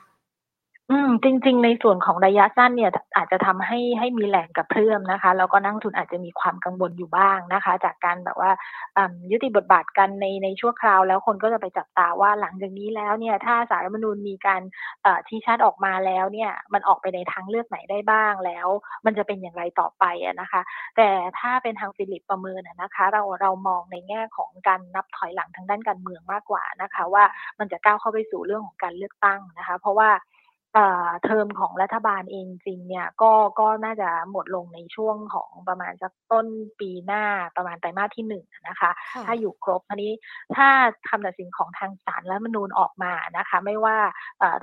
[0.90, 8.51] อืม จริง ๆ ในส่วนของระยะสั้นเนี่ยอาจจะทำให้ ให้มีแหล่งกระเพื่อมนะคะ แล้วก็นักทุนอาจจะมีความกังวลอยู่บ้างนะคะ จากการแบบว่า
[8.97, 14.62] อ่า ยุติบทบาทกันใน ในชั่วคราว แล้วคนก็จะไปจับตาว่า หลังจากนี้แล้วเนี่ย ถ้าสารรัฐมนูญมีการ
[15.29, 18.68] ที่ชัดออกมาแล้วเนี่ย มันออกไปในทางเลือกไหนได้บ้าง แล้ว
[19.05, 20.61] มันจะเป็นอย่างไรต่อไปอะนะคะ
[20.97, 27.25] แต่ถ้าเป็นทางฟิลิปประเมินนะคะ เรา เรามองในแง่ของการนับถอยหลังทางด้านการเมืองมากกว่านะคะว่า
[27.59, 30.11] มันจะก้าวเข้าไปสู่เรื่องของการเลือกตั้งนะคะ เพราะว่า
[31.25, 36.47] เทอมของรัฐบาลเองจริงเนี่ยก็ก็น่าจะหมดลงในช่วงของประมาณสักต้น
[36.81, 37.25] ปีหน้า
[37.57, 38.91] ประมาณไตรมาสที่หนึ่งนะคะ
[39.27, 40.13] ถ้าอยู่ครบอันนี้
[40.57, 40.69] ถ้า
[41.09, 43.99] คำตัดสินของทางศาลรัฐมนูญออกมานะคะ ไม่ว่า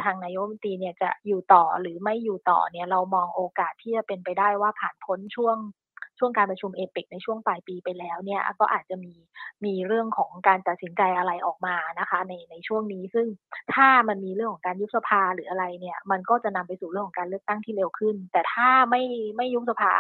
[0.03, 5.57] ทางนายกรัฐมนตรีเนี่ยจะอยู่ต่อหรือไม่อยู่ต่อเนี่ยเรามองโอกาสที่จะเป็นไปได้ว่าผ่านพ้นช่วง
[6.19, 9.13] ช่วงการประชุมเอเปกในช่วงปลายปีไปแล้วเนี่ยก็อาจจะมี
[9.65, 13.27] มีเรื่องของการตัดสินใจอะไรออกมานะคะในในช่วงนี้ ซึ่ง
[13.73, 19.03] ถ้ามันมีเรื่องของการยุบสภาหรืออะไรเนี่ยมันก็จะนำไปสู่เรื่องของการเลือกตั้งที่เร็วขึ้น แต่ถ้าไม่
[19.37, 19.91] ไม่ยุบสภา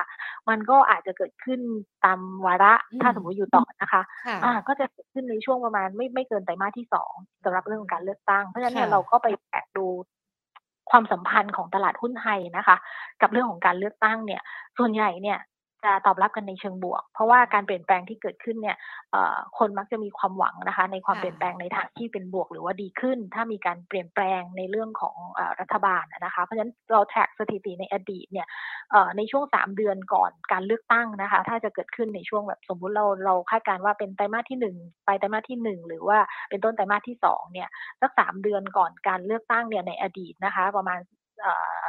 [0.49, 1.59] มันก็อาจจะเกิดขึ้น
[2.05, 4.01] ตามวาระถ้าสมมติอยู่ต่อนะคะ
[4.43, 9.87] อ่าก็จะเกิดขึ้นในช่วงประมาณไม่ไม่เกินไตรมาสที่สองสำหรับเรื่องของการเลือกตั้ง เพราะฉะนั้นเราก็ไปแอบดู
[10.91, 12.75] ความสัมพันธ์ของตลาดหุ้นไทยนะคะ
[13.21, 14.41] กับเรื่องของการเลือกตั้งเนี่ย
[14.77, 15.39] ส่วนใหญ่เนี่ย
[15.85, 18.77] จะตอบรับกันในเชิงบวก เพราะว่าการเปลี่ยนแปลงที่เกิดขึ้นเนี่ย
[19.57, 25.15] คนมักจะมีความหวังนะคะ ในความเปลี่ยนแปลงในทางที่เป็นบวกหรือว่าดีขึ้น ถ้ามีการเปลี่ยนแปลงในเรื่องของ
[25.59, 28.47] รัฐบาลนะคะเพราะฉะนั้นเราแท็กสถิติในอดีตเนี่ย
[29.17, 36.17] ในช่วง 3 เดือนก่อนการเลือกตั้งนะคะ ถ้าจะเกิดขึ้นในช่วงแบบสมมุติเราเราคาดการณ์ว่าเป็นไตรมาสที่ 1 ไปไตรมาสที่ 1 หรือว่า
[36.49, 37.69] เป็นต้นไตรมาสที่2เนี่ย
[38.01, 40.99] สัก3เดือนก่อนการเลือกตั้งเนี่ยในอดีตนะคะ ประมาณ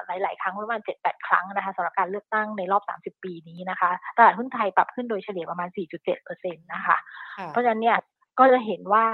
[0.06, 2.82] หลาย ๆ ครั้งประมาณ 7-8 ครั้งนะคะสำหรับการเลือกตั้งในรอบ
[3.16, 5.68] 30 ปีนี้นะคะตลาดหุ้นไทยปรับขึ้นโดยเฉลี่ยประมาณ
[6.16, 6.96] 4.7%นะคะ
[7.48, 7.98] เพราะฉะนั้นเนี่ย
[8.38, 9.06] ก็จะเห็นว่า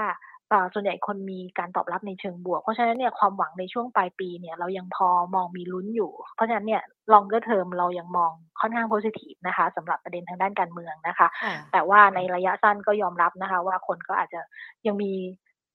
[0.73, 6.81] ส่วนใหญ่คนมีการตอบรับในเชิงบวก เพราะฉะนั้นเนี่ยความหวังในช่วงปลายปีเนี่ยเรายังพอมองมีลุ้นอยู่ เพราะฉะนั้นเนี่ย
[7.13, 11.27] longer term เรายังมองค่อนข้าง positive นะคะสำหรับประเด็นทางด้านการเมืองนะคะ
[11.71, 14.41] แต่ว่าในระยะสั้นก็ยอมรับนะคะ ว่าคนก็อาจจะ
[14.87, 15.11] ยังมี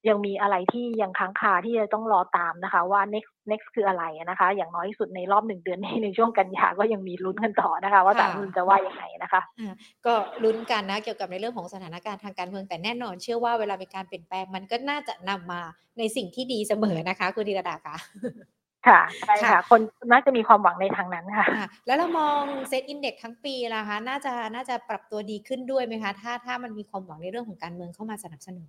[0.08, 9.40] ยังมีอะไรที่ยังค้างคาที่จะต้องรอตามนะคะ ว่า next next คืออะไรนะคะ อย่างน้อยที่สุดในรอบหนึ่งเดือนนี้ในช่วงกันยาก็ยังมีลุ้นกันต่อนะคะ ว่าศาลรัฐจะว่ายังไงนะคะ
[10.06, 15.60] ก็ลุ้นกันนะเกี่ยวกับในเรื่องของสถานการณ์ทางการเมืองแต่แน่นอน เชื่อว่าเวลามีการเปลี่ยนแปลงมันก็น่าจะนำมา
[15.98, 17.96] ในสิ่งที่ดีเสมอนะคะ คุณธีรดาค่ะ
[18.88, 19.80] ค่ะใช่ค่ะ คน
[20.12, 21.46] น่าจะมีความหวังในทางนั้นค่ะ
[21.86, 28.68] แล้วเรามองเซตอินเด็กทั้งปีนะคะ น่าจะน่าจะปรับตัวดีขึ้นด้วยไหมคะ ถ้าถ้ามันมีความหวังในเรื่องของการเมืองเข้ามาสนับสนุน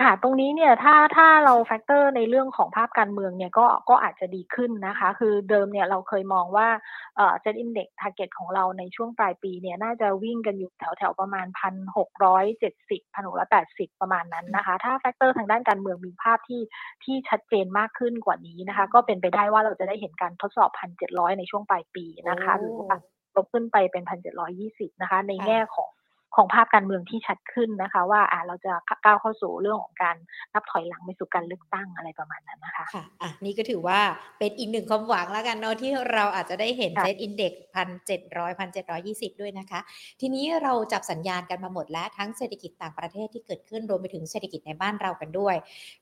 [0.00, 6.68] ค่ะ ตรงนี้เนี่ยถ้าถ้าเรา factor ในเรื่องของภาพการเมืองเนี่ยก็ก็อาจจะดีขึ้นนะคะ คือเดิมเนี่ยเราเคยมองว่า
[7.16, 16.62] เอ่อ SET Index target ของเราในช่วงปลายปีเนี่ยน่าจะวิ่งกันอยู่แถวแถวประมาณพันหกร้อยเจ็ดสิบพันหกร้อยแปดสิบประมาณนั้นนะคะ ถ้า factor ทางด้านการเมืองมีภาพที่
[17.04, 22.96] ที่ชัดเจนมากขึ้นกว่านี้นะคะ ก็เป็นไปได้ว่าเราจะได้เห็นการทดสอบพันเจ็ดร้อยในช่วงปลายปีนะคะหรือว่า
[23.36, 25.90] ลุ้นขึ้นไปเป็นพันเจ็ดร้อยยี่สิบนะคะ ในแง่ของ
[26.36, 28.72] ของภาพการเมืองที่ชัดขึ้นนะคะ ว่าอ่าเราจะ
[29.04, 30.16] ก้าวเข้าสู่เรื่องของการ
[30.54, 33.98] นับถอยหลังไปสู่การเลือกตั้งอะไรประมาณนั้นนะคะค่ะอะนี่ก็ถือว่า
[34.38, 39.80] เป็นอีกหนึ่งความหวังแล้วกันเนาะที่เราอาจจะได้เห็น SET Index พันเจ็ดร้อยพันเจ็ดร้อยยี่สิบด้วยนะคะ
[40.20, 45.56] ทีนี้เราจับสัญญาณกันมาหมดแล้วทั้งเศรษฐกิจต่างประเทศที่เกิดขึ้นรวมไปถึงเศรษฐกิจในบ้านเรากันด้วย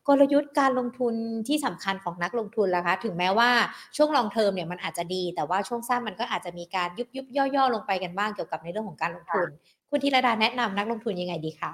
[0.09, 1.15] กลยุทธ์การลงทุน
[1.49, 3.51] ที่สำคัญของนักลงทุนล่ะคะ ถึงแม้ว่า
[3.97, 9.49] ช่วง long term เนี่ยมันอาจจะดี แต่ว่าช่วงสั้นมันก็อาจจะมีการยุบยุบย่อๆลงไปกันบ้างเกี่ยวกับในเรื่องของการลงทุน
[9.91, 11.73] คุณธีรดาแนะนำนักลงทุนยังไงดีคะ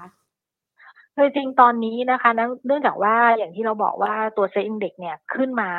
[1.15, 2.29] คือจริงตอนนี้นะคะ
[2.67, 5.69] เนื่องจากว่าอย่างที่เราบอกว่าตัวเซ็นเด็กเนี่ยขึ้นมา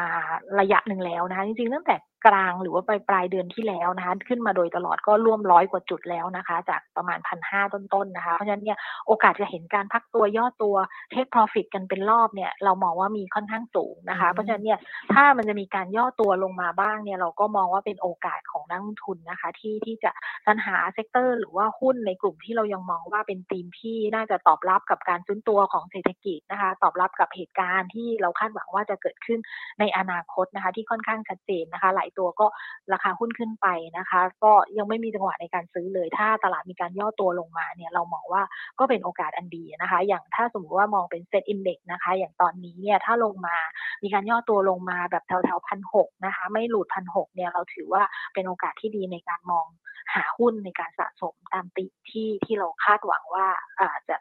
[0.61, 1.95] ระยะหนึ่งแล้วนะคะจริงๆตั้งแต่
[2.27, 10.77] กลางหรือว่าปลายปลายเดือนที่แล้วนะคะ ขึ้นมาโดยตลอดก็ร่วมร้อยกว่าจุดแล้วนะคะ จากประมาณพันห้าต้นๆนะคะ เพราะฉะนั้นเนี่ยโอกาสจะเห็นการพักตัวย่อตัว
[11.11, 14.79] เทค profit กันเป็นรอบเนี่ยเรามองว่ามีค่อนข้างสูงนะคะ เพราะฉะนั้นเนี่ย
[15.13, 20.13] ถ้ามันจะมีการย่อตัวลงมาบ้างเนี่ยเราก็มองว่าเป็นโอกาสของนักลงทุนนะคะ ที่ที่จะ
[20.47, 29.39] สรรหา sector หรือว่าหุ้นในกลุ่มที่เรายังมองว่าเป็นธีมที่น่าจะตอบรับกับการฟื้นตัวของเศรษฐกิจนะคะ ตอบรับกับเหตุการณ์ที่เราคาดหวังว่าจะเกิดขึ้น
[29.81, 32.47] ในอนาคตนะคะ ที่ค่อนข้างชัดเจนนะคะหลายตัวก็
[32.93, 33.67] ราคาหุ้นขึ้นไป
[33.99, 38.43] นะคะ ก็ยังไม่มีจังหวะในการซื้อเลย ถ้าตลาดมีการย่อตัวลงมาเนี่ยเรามองว่า
[38.79, 43.57] ก็เป็นโอกาสอันดีนะคะ อย่างถ้าสมมติว่ามองเป็น SET Index นะคะ อย่างตอนนี้เนี่ยถ้าลงมา
[44.03, 48.03] มีการย่อตัวลงมาแบบแถวๆพันหกนะคะ ไม่หลุดพันหกเนี่ยเราถือว่า
[48.35, 49.67] เป็นโอกาสที่ดีในการมอง
[50.15, 53.47] หาหุ้นในการสะสมตามธีมที่ที่เราคาดหวังว่า
[53.81, 54.17] อาจจะ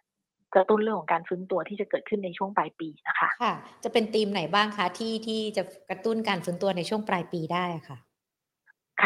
[0.57, 7.97] กระตุ้นเรื่องของการฟื้นตัวที่จะเกิดขึ้นในช่วงปลายปีนะคะ ค่ะ จะเป็นธีมไหนบ้างคะที่ที่จะกระตุ้นการฟื้นตัวในช่วงปลายปีได้ค่ะ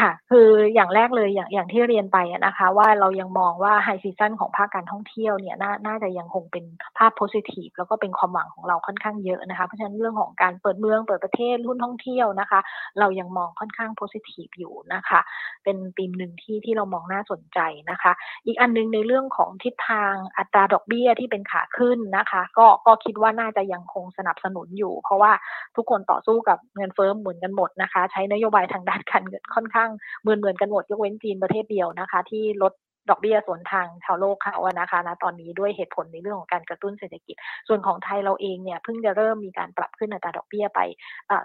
[0.02, 6.64] ่ะ คืออย่างแรกเลยอย่างอย่างที่เรียนไปนะคะ ว่าเรายังมองว่า high season ของภาคการท่องเที่ยวเนี่ยน่าน่าจะยังคงเป็น
[6.98, 12.60] ภาพ positive แล้วก็เป็นความหวังของเราค่อนข้างเยอะนะคะ เพราะฉะนั้นเรื่องของการเปิดเมืองเปิดประเทศหุ้นท่องเที่ยวนะคะ
[12.98, 15.20] เรายังมองค่อนข้างโพซิทีฟอยู่นะคะ
[15.64, 17.58] เป็นธีมหนึ่งที่ที่เรามองน่าสนใจ
[17.90, 18.12] นะคะ
[18.46, 25.32] อีกอันนึงในเรื่องของทิศทางอัตราดอกเบี้ยที่เป็นขาขึ้นนะคะ ก็ก็คิดว่าน่าจะยังคงสนับสนุนอยู่ เพราะว่า
[25.76, 29.81] ทุกคนต่อสู้กับเงินเฟ้อเหมือนกันหมดนะคะ ใช้นโยบายทางด้านการเงินค่อนข้าง
[30.20, 32.72] เหมือนเหมือนกันหมดยกเว้นจีนประเทศเดียวนะคะ ที่ลด
[33.10, 37.36] ดอกเบี้ยสวนทางชาวโลกเขาอะนะคะนะตอนนี้ด้วยเหตุผลในเรื่องของการกระตุ้นเศรษฐกิจ
[37.68, 40.80] ส่วนของไทยเราเองเนี่ยเพิ่งจะเริ่มมีการปรับขึ้นอัตราดอกเบี้ยไป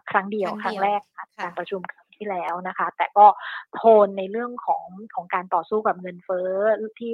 [0.10, 1.02] ครั้งเดียวครั้งแรก
[1.43, 3.26] การประชุมครั้งที่แล้วนะคะ แต่ก็
[3.76, 6.52] โทนในเรื่องของของการต่อสู้กับเงินเฟ้อ
[7.00, 7.13] ที่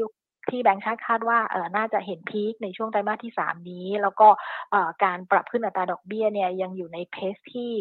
[0.49, 4.27] ที่แบงค์ชาติคาดว่าเออน่าจะเห็นพีคในช่วงไตรมาสที่ 3 นี้ แล้วก็
[5.03, 7.73] การปรับขึ้นอัตราดอกเบี้ยเนี่ยยังอยู่ในเพสที่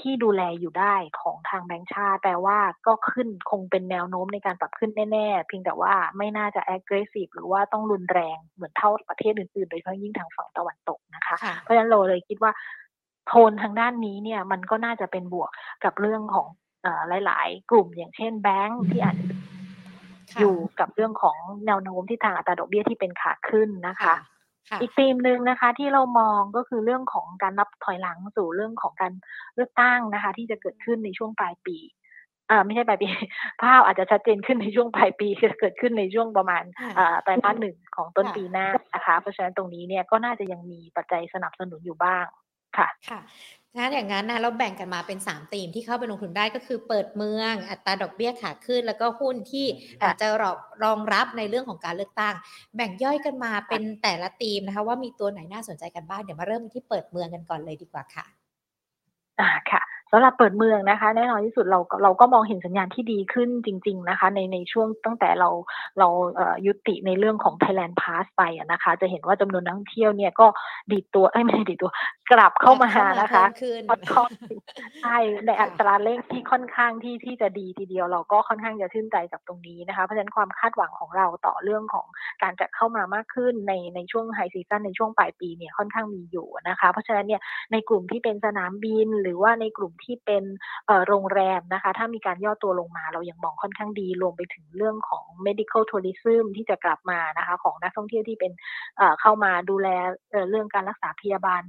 [0.00, 12.52] ที่ดูแลอยู่ได้ของทางแบงค์ชาติแปลว่าก็ขึ้นคงเป็นแนวโน้มในการปรับขึ้นแน่ๆ เพียงแต่ว่าไม่น่าจะ aggressive หรือว่าต้องรุนแรงเหมือนเท่าประเทศอื่นๆ โดยเฉพาะยิ่งทางฝั่งตะวันตกนะคะ เพราะฉะนั้นเราเลยคิดว่า
[13.26, 15.50] โทนทางด้านนี้เนี่ยมันก็น่าจะเป็นบวก
[15.84, 16.46] กับเรื่องของ
[17.26, 19.24] หลาย ๆ กลุ่มอย่างเช่นแบงค์ที่อาจจะ
[20.40, 24.14] อยู่กับเรื่องของแนวโน้มที่ทางอัตราดอกเบี้ยที่เป็นขาขึ้นนะคะ
[24.80, 29.12] อีกธีมหนึ่งนะคะ ที่เรามองก็คือเรื่องของการนับถอยหลังสู่เรื่องของการ
[29.54, 31.78] เลือกตั้งนะคะ ที่จะเกิดขึ้นในช่วงปลายปี
[32.50, 33.08] อ่าไม่ใช่ปลายปี
[33.62, 36.62] ภาพอาจจะชัดเจนขึ้นในช่วงปลายปีจะเกิดขึ้นในช่วงประมาณ
[36.98, 42.24] อ่าไตรมาสหนึ่งของต้นปีหน้านะคะ เพราะฉะนั้นตรงนี้เนี่ยก็น่าจะยังมีปัจจัยสนับสนุนอยู่บ้าง
[42.78, 43.20] ค่ะค่ะ
[43.76, 49.66] ถ้าอย่างนั้นนะเราแบ่งกันมาเป็น 3 ธีมที่เข้าไปลงทุนได้ก็คือเปิดเมืองอัตราดอกเบี้ยขาขึ้น แล้วก็หุ้นที่
[50.02, 52.34] อาจจะรองรองรับในเรื่องของการเลือกตั้ง
[52.76, 58.26] แบ่งย่อยกันมาเป็นแต่ละธีมนะคะ ว่ามีตัวไหนน่าสนใจกันบ้างเดี๋ยวมาเริ่มที่เปิดเมืองกันก่อนเลยดีกว่าค่ะ
[59.40, 65.48] อ่าค่ะ สำหรับเปิดเมืองนะคะ แน่นอนที่สุดเราเราก็มองเห็นสัญญาณที่ดีขึ้นจริง ๆนะคะ ในในช่วงตั้งแต่เรา
[65.98, 66.08] เรา
[66.66, 68.42] ยุติในเรื่องของ Thailand Pass ไป
[68.72, 70.46] นะคะ จะเห็นว่าจำนวนนักท่องเที่ยวเนี่ยก็
[70.92, 71.90] ดีตัวเอ้ยไม่ใช่ดีตัว
[72.32, 72.90] กลับเข้ามา
[73.20, 73.44] นะคะ
[73.90, 74.30] ค่อนข้าง
[75.02, 82.06] ใช่ในอัตราเลขที่ค่อนข้างที่ที่จะดีทีเดียวเราก็ค่อนข้างจะชื่นใจกับตรงนี้นะคะ เพราะฉะนั้นความคาดหวังของเราต่อเรื่องของ
[82.42, 87.40] การจะเข้ามามากขึ้นในในช่วงไฮซีซันในช่วงปลายปีเนี่ยค่อนข้างมีอยู่นะคะ เพราะฉะนั้นเนี่ย
[87.72, 90.44] ในกลุ่มที่เป็นสนามบินหรือว่าในกลุ่มที่เป็น
[91.08, 98.52] โรงแรมนะคะ ถ้ามีการย่อตัวลงมาเรายังมองค่อนข้างดี รวมไปถึงเรื่องของ medical tourism ที่จะกลับมานะคะ ของนักท่องเที่ยวที่เป็น
[99.20, 99.88] เข้ามาดูแล
[100.50, 101.62] เรื่องการรักษาพยาบาล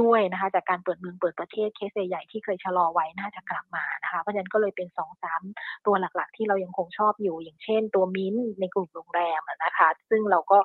[0.00, 5.42] ด้วยนะคะ จากการเปิดเมืองเปิดประเทศเคสใหญ่ที่เคยชะลอไว้น่าจะกลับมานะคะเพราะฉะนั้นก็เลยเป็น2อสาม
[5.86, 10.58] ตัวหลักๆ ที่เรายังคงชอบอยู่ อย่างเช่น ตัวมิ้นในกลุ่มโรงแรมนะคะ ซึ่งเราก็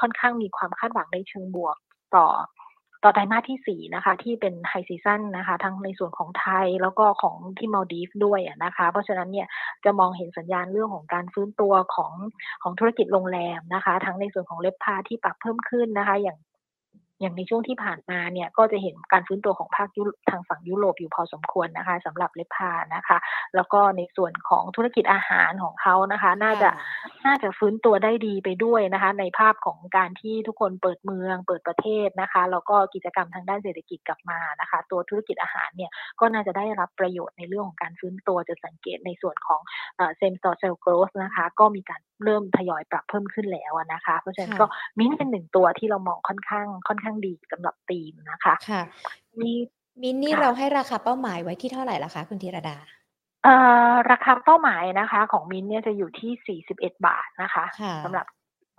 [0.00, 1.76] ค่อนข้างมีความคาดหวังในเชิงบวก
[2.16, 2.26] ต่อ
[2.58, 2.67] ต่อ
[3.14, 9.46] ไตรมาสที่สี่นะคะ ที่เป็นไฮซีซันนะคะ ทั้งในส่วนของไทยแล้วก็ของที่มาดีฟด้วยนะคะ เพราะฉะนั้นเนี่ย
[9.84, 12.12] จะมองเห็นสัญญาณเรื่องของการฟื้นตัวของ
[12.62, 16.38] ของธุรกิจโรงแรมนะคะ ทั้งในส่วนของเล็บพาที่ปรับเพิ่มขึ้นนะคะ อย่าง
[17.20, 23.18] อย่างในช่วงที่ผ่านมาเนี่ยก็จะเห็นการฟื้นตัวของภาคยุทางฝั่งยุโรปอยู่พอสมควรนะคะสำหรับเลพานะคะ
[23.54, 26.68] แล้วก็ในส่วนของธุรกิจอาหารของเขานะคะ น่าจะ
[27.26, 39.60] น่าจะฟื้นตัวได้ดีไปด้วยนะคะ ในภาพของการที่ทุกคนเปิดเมือง เปิดประเทศนะคะแล้วก็กิจกรรมทางด้านเศรษฐกิจกลับมานะคะ ตัวธุรกิจอาหารเนี่ยก็น่าจะได้รับประโยชน์ในเรื่องของการฟื้นตัวจะสังเกตในส่วนของ
[40.16, 44.66] same store sales growth นะคะ ก็มีการเริ่มทยอยปรับเพิ่มขึ้นแล้วนะคะ เพราะฉะนั้นก็
[44.98, 48.82] มิ้นเป็นหนึ่งตัวที่เรามองค่อนข้างค่อนข้างดีสำหรับธีมนะคะค่ะ
[49.40, 49.52] มี
[50.02, 52.76] มินนี่เราให้ราคาเป้าหมายไว้ที่เท่าไหร่ล่ะคะคุณธีรดา
[53.44, 53.54] เอ่
[53.90, 57.64] อราคาเป้าหมายนะคะ ของมินเนี่ยจะอยู่ที่ 41 บาทนะคะ
[58.04, 58.26] สำหรับ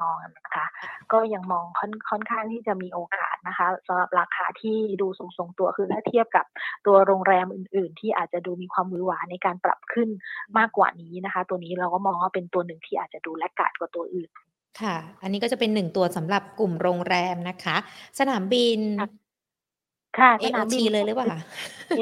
[0.02, 0.66] มองนะคะ
[1.12, 6.46] ก็ยังมองค่อนค่อนข้างที่จะมีโอกาสนะคะสำหรับราคาที่ดูทรงๆตัวคือถ้าเทียบกับ
[6.86, 10.10] ตัวโรงแรมอื่น ๆ ที่อาจจะดูมีความมือหวาในการปรับขึ้น
[10.58, 14.30] มากกว่านี้นะคะ ตัวนี้เราก็มองว่าเป็นตัวหนึ่งที่อาจจะดูแลกาดกว่าตัวอื่น
[14.82, 17.78] ค่ะ อันนี้ก็จะเป็นหนึ่งตัวสำหรับกลุ่มโรงแรมนะคะ
[18.20, 18.80] สนามบิน
[20.20, 21.40] ค่ะสนามบินเลยหรือเปล่าคะ
[21.98, 22.02] เ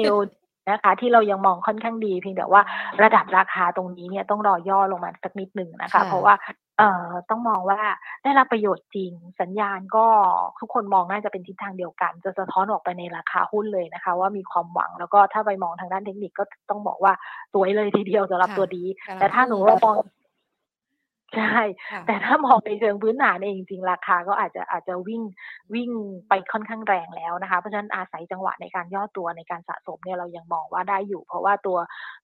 [0.70, 2.62] นะคะ ที่เรายังมองค่อนข้างดีเพียงแต่ว่า
[3.02, 6.34] ระดับราคาตรงนี้เนี่ยต้องรอย่อลงมาสักนิดหนึ่งนะคะเพราะว่า
[6.78, 7.80] เอ่อต้องมองว่า
[8.22, 10.06] ได้รับประโยชน์จริง สัญญาณก็
[10.60, 17.12] ทุกคนมองน่าจะเป็นทิศทางเดียวกัน จะสะท้อนออกไปในราคาหุ้นเลยนะคะ ว่ามีความหวังแล้วก็ถ้าไปมองทางด้านเทคนิคก็ต้องบอกว่า
[17.52, 18.84] สวยเลยทีเดียวสำหรับตัวดี
[19.20, 19.96] แต่ถ้าหนูว่ามอง
[21.36, 21.62] ใช่
[22.06, 25.22] แต่ถ้ามองในเชิงพื้นฐานเองจริงราคาก็อาจจะอาจจะวิ่ง
[25.74, 25.90] วิ่ง
[26.28, 31.78] ไปค่อนข้างแรงแล้วนะคะ เพราะฉะนั้นอาศัยจังหวะในการย่อตัวในการสะสมเนี่ยเรายังมองว่าได้อยู่ เพราะว่าตัว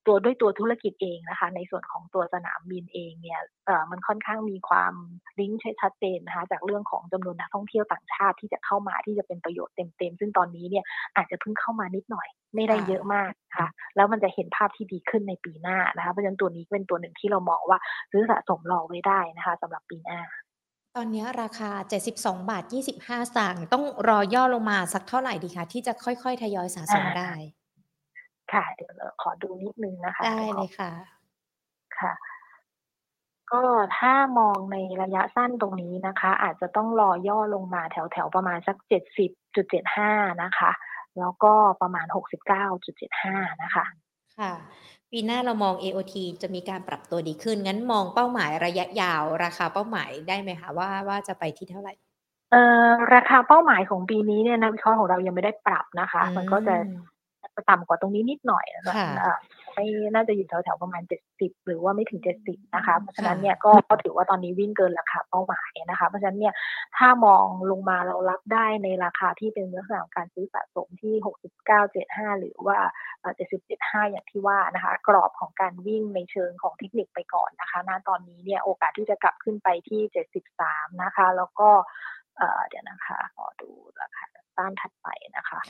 [0.06, 4.94] ตัวด้วยตัวธุรกิจเองนะคะ ในส่วนของตัวสนามบินเองเนี่ย เอ่อ มันค่อนข้างมีความ
[5.40, 10.84] ลิงก์ชัดเจนนะคะ จากเรื่องของจำนวนนักท่องเที่ยวต่างชาติที่จะเข้ามาที่จะเป็นประโยชน์เต็มๆ ซึ่งตอนนี้เนี่ย
[11.16, 17.78] อาจจะเพิ่งเข้ามานิดหน่อย ไม่ได้เยอะมากค่ะ แล้วมันจะเห็นภาพที่ดีขึ้นในปีหน้านะคะ เพราะฉะนั้นตัวนี้เป็นตัวหนึ่งที่เรามองว่า
[18.12, 20.20] ซื้อสะสมรอไว้ได้นะคะสำหรับปีหน้า
[20.96, 21.70] ตอนนี้ราคา
[22.10, 22.64] 72 บาท
[22.98, 27.32] 25 สตางค์ต้องรอย่อลงมาสักเท่าไหร่ดีคะที่จะค่อยๆ ทยอยสะสมได้
[28.52, 30.90] ค่ะเดี๋ยวเราขอดูนิดนึงนะคะ ได้เลยค่ะ
[31.98, 32.12] ค่ะ
[33.52, 33.62] ก็
[33.98, 38.76] ถ้ามองในระยะสั้นตรงนี้นะคะ อาจจะต้องรอย่อลงมาแถวๆประมาณสัก
[39.60, 40.70] 70.75นะคะ
[41.18, 42.06] แล้วก็ประมาณ
[42.84, 43.84] 69.75 นะคะ
[44.38, 44.52] ค่ะ
[45.10, 51.94] ปีหน้าเรามอง AOT จะมีการปรับตัวดีขึ้น งั้นมองเป้าหมายระยะยาว ราคาเป้าหมายได้ไหมคะว่าว่าจะไปที่เท่าไหร่
[52.50, 56.74] เอ่อราคาเป้าหมายของปีนี้เนี่ยนักวิเคราะห์ของเรายังไม่ได้ปรับนะคะ มันก็จะ
[57.70, 58.84] ต่ำกว่าตรงนี้นิดหน่อยนะ
[59.74, 66.54] คะไม่น่าจะอยู่แถวๆประมาณเจ็ดสิบหรือว่าไม่ถึงเจ็ดสิบนะคะ เพราะฉะนั้นเนี่ยก็ถือว่าตอนนี้วิ่งเกินราคาเป้าหมายนะคะ เพราะฉะนั้นเนี่ย
[66.96, 72.78] ถ้ามองลงมาเรารับได้ในราคาที่เป็นลักษณะการซื้อสะสมที่หกสิบเก้าเจ็ดห้าหรือว่า
[73.36, 81.70] เจ็ดสิบเจ็ดห้าอย่างที่ว่านะคะ กรอบของการวิ่งในเชิงของเทคนิคไปก่อนนะคะณตอนนี้เนี่ยโอกาสที่จะกลับขึ้นไปที่เจ็ดสิบสามนะคะ แล้วก็
[82.68, 84.24] เดี๋ยวนะคะขอดูราคา
[84.58, 85.60] ต้านถัดไปนะคะ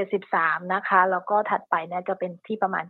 [0.00, 2.84] 73 นะคะ แล้วก็ถัดไปเนี่ยจะเป็นที่ประมาณ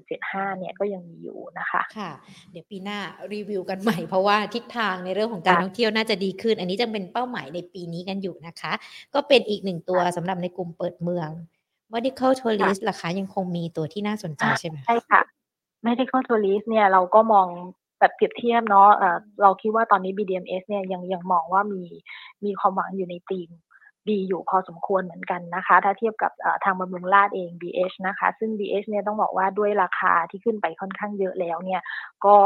[0.00, 2.10] 75.75 เนี่ยก็ยังมีอยู่นะคะ ค่ะ
[2.50, 2.98] เดี๋ยวปีหน้า
[3.32, 8.72] รีวิวกันใหม่เพราะว่าทิศทางในเรื่องของการท่องเที่ยวน่าจะดีขึ้น อันนี้จะเป็นเป้าหมายในปีนี้กันอยู่นะคะ
[9.14, 11.28] ก็เป็นอีกหนึ่งตัวสำหรับในกลุ่มเปิดเมือง
[11.94, 15.20] medical tourist ราคายังคงมีตัวที่น่าสนใจใช่ไหมใช่ค่ะ
[15.86, 17.48] medical tourist เนี่ยเราก็มอง
[17.98, 18.88] แบบเปรียบเทียบเนาะ
[19.42, 21.82] เราคิดว่าตอนนี้ BDMs เนี่ยยังยังมองว่ามี
[22.44, 23.48] มีความหวังอยู่ในทีม
[24.08, 26.32] ดีอยู่พอสมควรเหมือนกันนะคะ ถ้าเทียบกับ
[26.64, 31.82] ทางบำรุงราดเอง BH นะคะ ซึ่ง BH เนี่ยต้องบอกว่าด้วยราคาที่ขึ้นไปค่อนข้างเยอะแล้วเนี่ย
[32.24, 32.36] ก็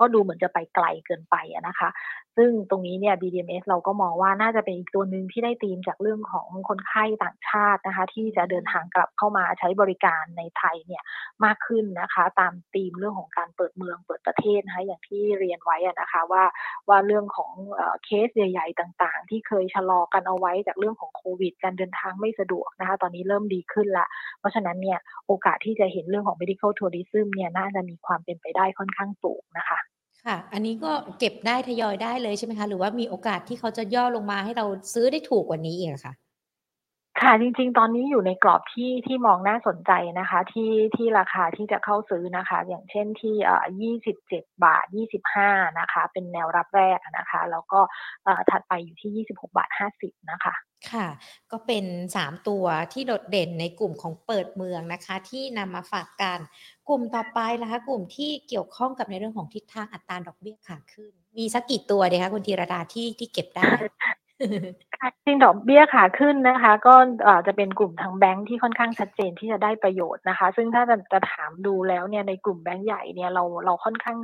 [0.00, 1.36] ก็ดูเหมือนจะไปไกลเกินไป
[1.68, 1.88] นะคะ
[2.36, 11.02] ซึ่งตรงนี้เนี่ย BDMs เราก็มองว่าน่าจะเป็นอีกตัวหนึ่งที่ได้ธีมจากเรื่องของคนไข้ต่างชาตินะคะ ที่จะเดินทางกลับเข้ามาใช้บริการในไทยเนี่ย
[11.44, 16.44] มากขึ้นนะคะ ตามธีมเรื่องของการเปิดเมืองเปิดประเทศนะคะอย่างที่เรียนไว้นะคะว่า
[16.88, 17.52] ว่าเรื่องของ
[18.04, 24.06] เคสใหญ่ ๆ ต่างๆ ที่เคยชะลอกันเอาไว้จากเรื่องของโควิด การเดินทางไม่สะดวกนะคะ ตอนนี้เริ่มดีขึ้นละ
[24.38, 29.80] เพราะฉะนั้นเนี่ยโอกาสที่จะเห็นเรื่องของ medical tourism เนี่ยน่าจะมีความเป็นไปได้ค่อนข้างสูงนะคะ
[30.26, 36.12] ค่ะ อันนี้ก็เก็บได้ทยอยได้เลยใช่ไหมคะ หรือว่ามีโอกาสที่เขาจะย่อลงมาให้เราซื้อได้ถูกกว่านี้อีกคะ
[37.20, 47.80] ค่ะจริงๆ ตอนนี้อยู่ในกรอบที่ที่มองน่าสนใจนะคะ ที่ที่ราคาที่จะเข้าซื้อนะคะ อย่างเช่นที่เอ่อ27 บาท 25 นะคะ เป็นแนวรับแรกนะคะ แล้วก็
[48.24, 50.54] เอ่อถัดไปอยู่ที่ 26 บาท 50 นะคะ
[50.90, 51.06] ค่ะ
[51.52, 51.84] ก็เป็น
[52.16, 56.38] 3 ตัวที่โดดเด่นในกลุ่มของเปิดเมืองนะคะ ที่นำมาฝากกัน
[56.88, 63.72] กลุ่มต่อไปนะคะ กลุ่มที่เกี่ยวข้องกับในเรื่องของทิศทางอัตราดอกเบี้ยขาขึ้น มีสักกี่ตัวเดียคะคุณธีรดาที่ที่เก็บได้
[65.24, 66.94] จริงดอกเบี้ยขาขึ้นนะคะ ก็
[67.46, 74.18] จะเป็นกลุ่มทางแบงค์ที่ค่อนข้างชัดเจนที่จะได้ประโยชน์นะคะ ซึ่งถ้าจะจะถามดูแล้วเนี่ยในกลุ่มแบงค์ใหญ่เนี่ยเราเราค่อนข้าง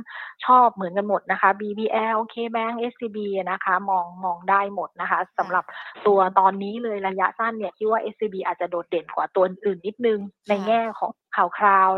[0.45, 3.17] ชอบเหมือนกันหมดนะคะ BBL KBank SCB
[3.51, 5.63] นะคะมองมองได้หมดนะคะสำหรับ
[6.07, 11.89] ตัวตอนนี้เลยระยะสั้นเนี่ยคิดว่า SCB อาจจะโดดเด่นกว่าตัวอื่นนิดนึงในแง่ของข่าวคราว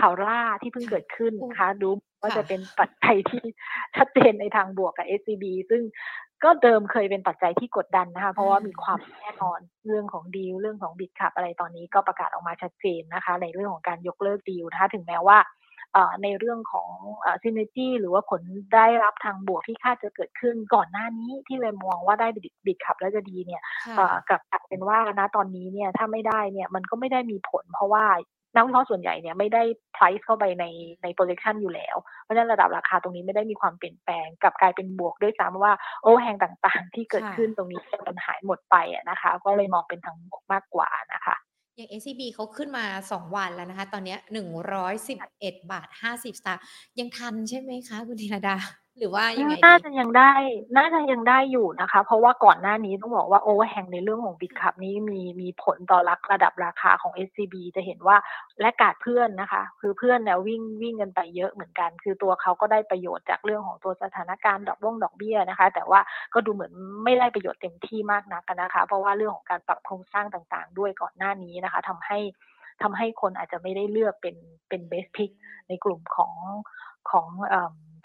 [0.00, 1.88] ข่าวล่าที่เพิ่งเกิดขึ้นนะคะดู
[2.22, 3.42] ว่าจะเป็นปัจจัยที่
[3.96, 5.82] ชัดเจนในทางบวกกับ SCB ซึ่ง
[6.44, 15.38] ก็เดิมเคยเป็นปัจจัยที่กดดันนะคะ เพราะว่ามีความแน่นอนเรื่องของดีลเรื่องของบิดขับอะไรตอนนี้ก็ประกาศออกมาชัดเจนนะคะ ในเรื่องของการยกเลิกดีลนะคะ ถึงแม้ว่า
[16.22, 16.90] ในเรื่องของ
[17.42, 18.42] ซินเนจี้หรือว่าผล
[18.74, 22.28] ได้รับทางบวกที่คาดจะเกิดขึ้นก่อนหน้านี้ที่เลยมองว่าได้
[22.66, 23.62] บิดขับแล้วจะดีเนี่ย
[24.28, 28.04] กับกลับเป็นว่านะตอนนี้เนี่ยถ้าไม่ได้เนี่ยมันก็ไม่ได้มีผล เพราะว่า
[28.54, 29.62] นักวิเคราะห์ส่วนใหญ่เนี่ยไม่ได้
[29.94, 30.64] price เข้าไปใน
[31.02, 38.76] ใน projection อยู่แล้ว เพราะฉะนั้นระดับราคาตรงนี้ไม่ได้มีความเปลี่ยนแปลงกลับกลายเป็นบวกด้วยซ้ำว่าโอ้แหงต่างๆ ที่เกิดขึ้นตรงนี้มันหายหมดไป
[39.10, 41.36] นะคะ ก็เลยมองเป็นทางบวกมากกว่านะคะ
[41.76, 44.16] อย่าง SCB เขาขึ้นมา 2 วันแล้วนะคะ ตอนนี้
[44.92, 46.62] 111 บาท 50 สตางค์
[46.98, 48.56] ยังทันใช่ไหมคะ คุณธีรดา
[48.98, 50.32] หรือว่ายังไงน่าจะยังได้
[50.76, 58.16] น่าจะยังได้อยู่นะคะ เพราะว่าก่อนหน้านี้ต้องบอกว่าโอเวอร์แฮงในเรื่องของบิตคับนี้มีมีผลต่อรักระดับราคาของ SCB จะเห็นว่า
[58.60, 66.00] และกาดเพื่อนนะคะ คือเพื่อนเนี่ยวิ่งวิ่งกันไปเยอะเหมือนกัน คือตัวเขาก็ได้ประโยชน์จากเรื่องของตัวสถานการณ์ดอกบ้งดอกเบี้ยนะคะ แต่ว่า
[66.34, 66.72] ก็ดูเหมือน
[67.04, 72.18] ไม่ได้ประโยชน์เต็มที่มากนักนะคะ เพราะว่าเรื่องของการปรับโครงสร้างต่างๆ ด้วยก่อนหน้านี้นะคะทำให้
[72.82, 74.36] ทำให้คนอาจจะไม่ได้เลือกเป็น
[74.68, 75.30] เป็นเบสพิก
[75.68, 76.32] ในกลุ่มของ
[77.12, 77.28] ของ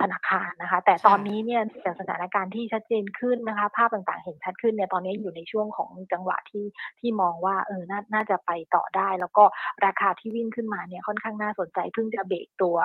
[0.01, 6.65] ธนาคารนะคะ แต่ตอนนี้เนี่ยจากสถานการณ์ที่ชัดเจนขึ้นนะคะ ภาพต่างๆเห็นชัดขึ้นเนี่ยตอนนี้อยู่ในช่วงของจังหวะที่
[6.99, 9.43] ที่มองว่าเออนาน่าจะไปต่อได้ แล้วก็
[9.85, 12.77] ราคาที่วิ่งขึ้นมาเนี่ยค่อนข้างน่าสนใจเพิ่งจะเบรกตัว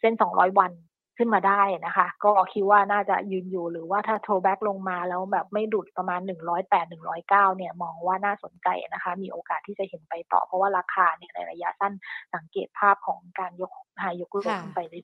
[0.00, 0.72] เส้น 200 วัน
[1.18, 6.20] ขึ้นมาได้นะคะ ก็คิดว่าน่าจะยืนอยู่หรือว่าถ้าโทรแบ็กลงมาแล้วแบบไม่ดุดประมาณ
[6.54, 11.92] 108 109 เนี่ยมองว่าน่าสนใจนะคะ มีโอกาสที่จะเห็นไปต่อเพราะว่าราคาเนี่ยในระยะสั้น
[12.34, 15.02] สังเกตภาพของการยกหายยกลงไปเลย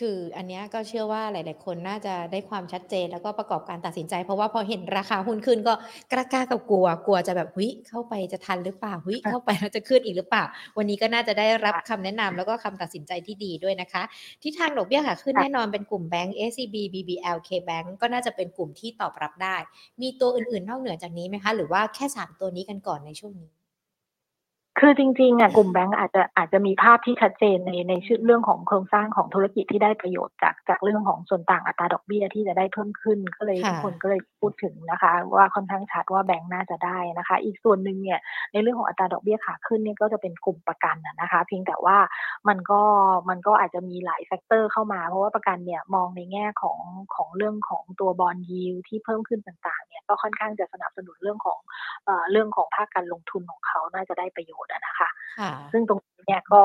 [0.00, 5.74] คืออันนี้ก็เชื่อว่าหลาย ๆ คนน่าจะได้ความชัดเจน แล้วก็ประกอบการตัดสินใจ เพราะว่าพอเห็นราคาหุ้นขึ้นก็
[6.12, 10.44] กล้าๆกับกลัวกลัวจะแบบหุยเข้าไปจะทันหรือเปล่าหุยเข้าไปแล้วจะขึ้นอีกหรือเปล่า
[10.76, 14.02] วันนี้ก็น่าจะได้รับคำแนะนำแล้วก็คำตัดสินใจที่ดีด้วยนะคะ
[14.42, 19.56] ที่ทางดอกเบี้ยค่ะขึ้นแน่นอนเป็นกลุ่มแบงก์ SCB BBL K Bank ก็น่าจะเป็นกลุ่มที่ตอบรับได้
[20.02, 23.63] มีตัวอื่น ๆ นอกเหนือจากนี้ไหมคะ หรือว่าแค่ 3 ตัวนี้กันก่อนในช่วงนี้
[24.80, 38.18] คือจริงๆอะกลุ่มแบงก์อาจจะอาจจะมีภาพที่ชัดเจนในในชื่อเรื่องของโครงสร้างของธุรกิจที่ได้ประโยชน์จากจากเรื่องของส่วนต่างอัตราดอกเบี้ยที่จะได้เพิ่มขึ้นก็เลยทุกคนก็เลยพูดถึงนะคะ ว่าค่อนข้างชัดว่าแบงก์น่าจะได้นะคะ อีกส่วนหนึ่งเนี่ย
[38.52, 41.96] ในเรื่องของอัตราดอกเบี้ยขาขึ้นเนี่ยก็จะเป็นกลุ่มประกันนะคะ เพียงแต่ว่า
[42.48, 42.82] มันก็
[43.28, 46.78] มันก็อาจจะมีหลาย factor เข้ามา เพราะว่าประกันเนี่ยมองในแง่ของ
[47.14, 51.58] ของเรื่องของตัว bond yield ที่เพิ่มขึ้นต่างๆเนี่ยก็ค่อนข้างจะสนับสนุนเรื่องของ
[52.04, 55.08] เอ่อเรื่องของภาคการลงทุนของเขาน่าจะได้ประโยชน์นะคะ
[55.72, 56.64] ซึ่งตรงนี้เนี่ยก็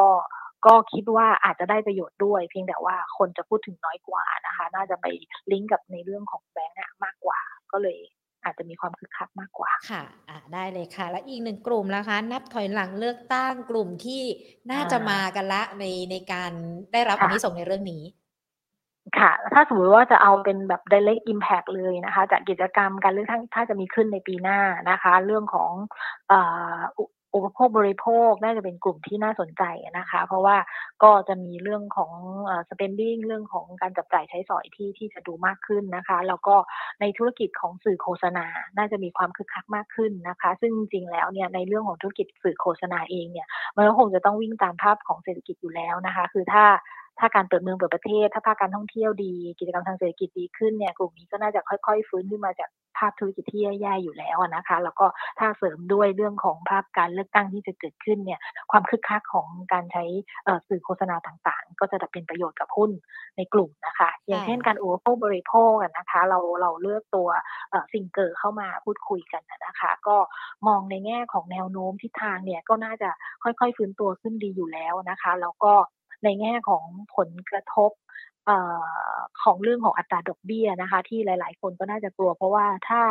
[0.66, 5.06] ก็คิดว่าอาจจะได้ประโยชน์ด้วย เพียงแต่ว่าคนจะพูดถึงน้อยกว่านะคะ น่าจะไป
[5.52, 7.40] ลิงก์กับในเรื่องของแบงก์มากกว่า
[7.72, 8.00] ก็เลย
[8.44, 14.22] อาจจะมีความคึกคักมากกว่าค่ะอ่าได้เลยค่ะ และอีกหนึ่งกลุ่มนะคะ นับถอยหลังเลือกตั้งกลุ่มที่
[14.72, 16.52] น่าจะมากันละในในการ
[16.94, 18.04] ได้รับอันนี้ส่งในเรื่องนี้
[19.20, 24.60] ค่ะ ถ้าสมมติว่าจะเอาเป็นแบบ direct impact เลยนะคะ จากกิจกรรมการเลือกตั้งถ้าจะมีขึ้นในปีหน้า
[24.90, 25.72] นะคะ เรื่องของ
[27.36, 29.64] อุปโภคบริโภคน่าจะเป็นกลุ่มที่น่าสนใจ
[29.98, 30.58] นะคะ เพราะว่า
[31.04, 32.12] ก็จะมีเรื่องของ
[32.70, 36.56] spending เรื่องของการจับจ่ายใช้สอยที่ที่จะดูมากขึ้นนะคะ แล้วก็
[37.02, 38.46] ในธุรกิจของสื่อโฆษณา
[38.78, 46.66] น่าจะมีความคึกคักมากขึ้นนะคะ ซึ่งจริงๆแล้วเนี่ยในเรื่องของธุรกิจสื่อโฆษณาเองเนี่ยมันก็คงจะต้องวิ่งตามภาพของเศรษฐกิจอยู่แล้วนะคะ คือถ้า
[47.20, 55.06] ถ้าการเปิดเมืองเปิดประเทศ ถ้าภาคการท่องเที่ยวดี กิจกรรมทางเศรษฐกิจดีขึ้นเนี่ยกลุ่มนี้ก็น่าจะค่อยๆ ฟื้นขึ้นมาจาก ภาพธุรกิจที่แย่ๆอยู่แล้วนะคะ แล้วก็
[55.40, 58.40] ถ้าเสริมด้วยเรื่องของภาพการเลือกตั้งที่จะเกิดขึ้นเนี่ย
[58.72, 60.04] ความคึกคักของการใช้
[60.68, 62.92] สื่อโฆษณาต่างๆ ก็จะเป็นประโยชน์กับหุ้น
[63.38, 67.30] ในกลุ่มนะคะ อย่างเช่นการอุปโภคบริโภคนะคะ เราเราเลือกตัว
[67.94, 70.18] สิ่งเกิดเข้ามาพูดคุยกันนะคะ ก็
[70.68, 73.10] มองในแง่ของแนวโน้มทิศทางเนี่ยก็น่าจะ
[73.44, 75.74] ค่อยๆฟื้นตัวขึ้นดีอยู่แล้วนะคะ แล้วก็
[76.24, 77.92] ในแง่ของผลกระทบ
[79.44, 83.02] ของเรื่องของอัตราดอกเบี้ยนะคะ ที่หลาย ๆ คนก็น่าจะกลัว เพราะว่าถ้า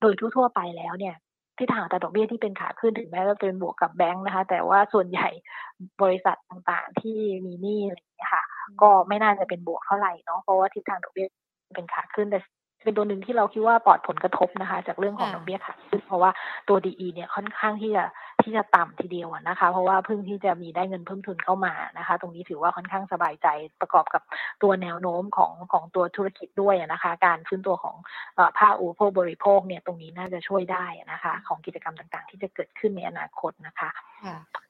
[0.00, 1.16] โดยทั่วๆไปแล้วเนี่ย
[1.56, 5.28] ที่ทางอัตราดอกเบี้ยที่เป็นขาขึ้นถึงแม้จะเป็นบวกกับแบงค์นะคะ แต่ว่าส่วนใหญ่
[6.02, 8.44] บริษัทต่างๆที่มีหนี้อะไรอย่างเงี้ยค่ะ
[8.82, 11.26] ก็ไม่น่าจะเป็นบวกเท่าไหร่เนาะเพราะว่าทิศทางดอกเบี้ย
[11.74, 12.40] เป็นขาขึ้นแต่
[12.84, 16.30] เป็นตัวหนึ่งที่เราคิดว่าปลอดผลกระทบนะคะ จากเรื่องของดอกเบี้ยขาขึ้นเพราะว่า
[16.68, 18.04] ตัว DE เนี่ยค่อนข้างที่จะ
[18.42, 23.46] ที่จะต่ำทีเดียวนะคะ เพราะว่าเพิ่งที่จะมีได้เงินเพิ่มทุนเข้ามานะคะ ตรงนี้ถือว่าค่อนข้างสบายใจ
[23.80, 24.22] ประกอบกับ
[24.62, 27.96] ตัวแนวโน้มของของตัวธุรกิจด้วยนะคะ การฟื้นตัวของ
[28.58, 33.90] ภาคอุปโภคบริโภคเนี่ยตรงนี้น่าจะช่วยได้นะคะ ของกิจกรรมต่างๆ ที่จะเกิดขึ้นในอนาคตนะคะ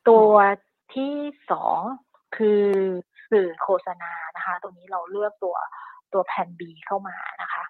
[0.08, 0.30] ตัว
[0.94, 1.14] ที่
[1.50, 1.80] สอง
[2.36, 2.64] คือ
[3.30, 5.56] สื่อโฆษณานะคะ ตรงนี้เราเลือกตัว
[6.12, 7.62] ตัวแผ่นบีเข้ามานะคะ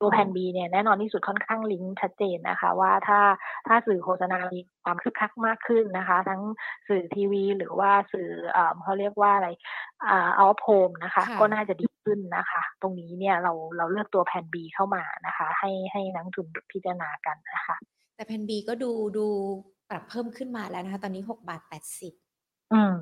[0.00, 3.20] ตัวแผ่นบีเนี่ยแน่นอนที่สุดค่อนข้างลิงก์ชัดเจนนะคะ ว่าถ้า
[3.66, 6.42] ถ้าสื่อโฆษณามีความคึกคักมากขึ้นนะคะ ทั้ง
[6.88, 8.28] สื่อทีวี หรือว่าสื่อ
[8.82, 9.48] เขาเรียกว่าอะไร
[10.36, 17.76] เอาโพมนะคะ ก็น่าจะดีขึ้นนะคะ ตรงนี้เนี่ยเราเราเลือกตัวแผ่นบีเข้ามานะคะ ให้ให้นักทุนพิจารณากันนะคะ
[18.14, 19.26] แต่แผ่นบีก็ดูดู
[19.90, 22.14] ปรับเพิ่มขึ้นมาแล้วนะคะ ตอนนี้หกบาทแปดสิบ
[22.72, 22.94] อืม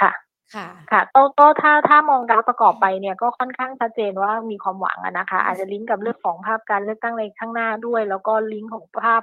[0.00, 0.10] ค่ะ
[0.54, 1.00] ค่ะ ค่ะ
[1.34, 9.22] โตๆถ้าถ้ามองกราฟประกอบไปเนี่ยก็ค่อนข้างชัดเจนว่ามีความหวังนะคะ อาจจะลิงก์กับเรื่องของภาพการเลือกตั้งในข้างหน้าด้วย แล้วก็ลิงก์ของภาพ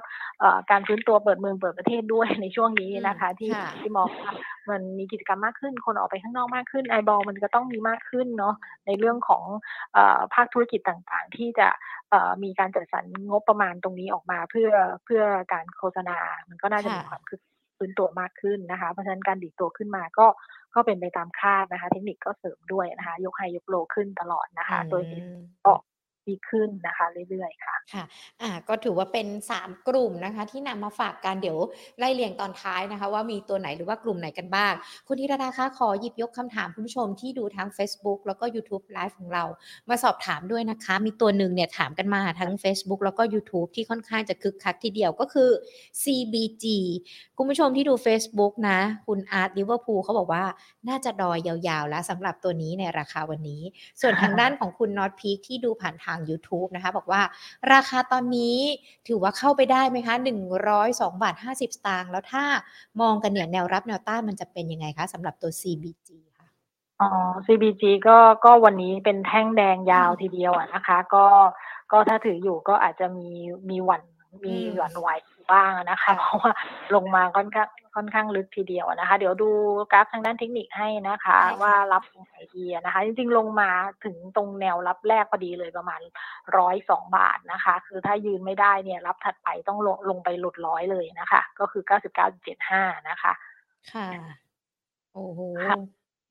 [0.70, 3.50] การฟื้นตัวเปิดเมืองเปิดประเทศด้วยในช่วงนี้นะคะ ที่
[3.80, 4.32] ที่มองว่า
[4.70, 8.54] มันมีกิจกรรมมากขึ้น คนออกไปข้างนอกมากขึ้นไอบอลมันก็ต้องมีมากขึ้นเนาะ
[8.86, 9.44] ในเรื่องของ
[10.34, 11.68] ภาคธุรกิจต่างๆ ที่จะ
[12.42, 14.70] มีการจัดสรรงบประมาณตรงนี้ออกมาเพื่อ
[15.04, 15.22] เพื่อ
[15.52, 16.18] การโฆษณา
[16.48, 17.40] มันก็น่าจะมีความคึก
[17.76, 20.26] ฟื้นตัวมากขึ้นนะคะ เพราะฉะนั้นการดีดตัวขึ้นมาก็
[20.74, 25.02] ก็เป็นไปตามคาดนะคะ เทคนิคก็เสริมด้วยนะคะ ยกไฮยกโลขึ้นตลอดนะคะ โดย
[25.66, 25.74] ก็
[26.28, 28.04] ดีขึ้นนะคะเรื่อยๆค่ะค่ะ
[28.42, 29.26] อ่าก็ถือว่าเป็น
[29.58, 31.58] 3 กลุ่มนะคะ ที่นำมาฝากกันเดี๋ยว
[31.98, 34.72] ไล่เรียงตอนท้ายนะคะ ว่ามีตัวไหนหรือว่ากลุ่มไหนกันบ้าง
[35.06, 39.44] คุณธีรดาคะขอหยิบยกคำถามคุณผู้ชมที่ดูทั้ง Facebook แล้วก็ YouTube Live ของเรา
[39.88, 45.50] มาสอบถามด้วยนะคะ มีตัวหนึ่งเนี่ยถามกันมาทั้ง Facebook แล้วก็ YouTube ที่ค่อนข้างจะคึกคักทีเดียวก็คือ
[46.02, 46.64] CBG
[47.36, 50.44] คุณผู้ชมที่ดู Facebook นะ คุณอาร์ตลิเวอร์พูลเขาบอกว่า
[50.88, 53.62] น่าจะดอยยาวๆ แล้วสำหรับตัวนี้ในราคาวันนี้
[54.00, 57.22] ส่วนทางด้านของคุณน็อตพีคที่ดูผ่านทาง YouTube นะคะ บอกว่า
[57.72, 58.56] ราคาตอนนี้
[59.08, 60.14] ถือว่าเข้าไปได้ไหมคะ
[60.68, 62.44] 102บาท50 สตางค์แล้วถ้า
[63.00, 66.08] มองกันเนี่ยแนวรับแนวต้านมันจะเป็นยังไงคะสำหรับตัว CBG
[66.38, 66.48] ค่ะ
[67.00, 67.08] อ๋อ
[67.46, 71.26] CBG ก็ก็วันนี้เป็นแท่งแดงยาวทีเดียวอะนะคะ ก็
[71.92, 73.28] ก็ถ้าถืออยู่ก็อาจจะมี
[73.70, 74.02] มีหวัน
[74.44, 75.08] มีหวั่นไหว
[75.52, 76.52] บ้างนะคะ เพราะว่า
[76.94, 79.50] ลงมาค่อนข้าง ค่อนข้างลึกทีเดียวนะคะ เดี๋ยวดู
[79.92, 83.70] กราฟทางด้านเทคนิคให้นะคะ ว่ารับตรงไหนดีนะคะ จริงๆลงมา
[84.04, 86.00] ถึงตรงแนวรับแรกพอดีเลยประมาณ
[86.56, 93.32] ร้อยสองบาทนะคะ คือถ้ายืนไม่ได้เนี่ยรับถัดไปต้องลงลงไปหลุดร้อยเลยนะคะ ก็คือเก้าสิบเก้าเจ็ดห้านะคะ
[93.92, 94.08] ค่ะ
[95.12, 95.40] โอ้โห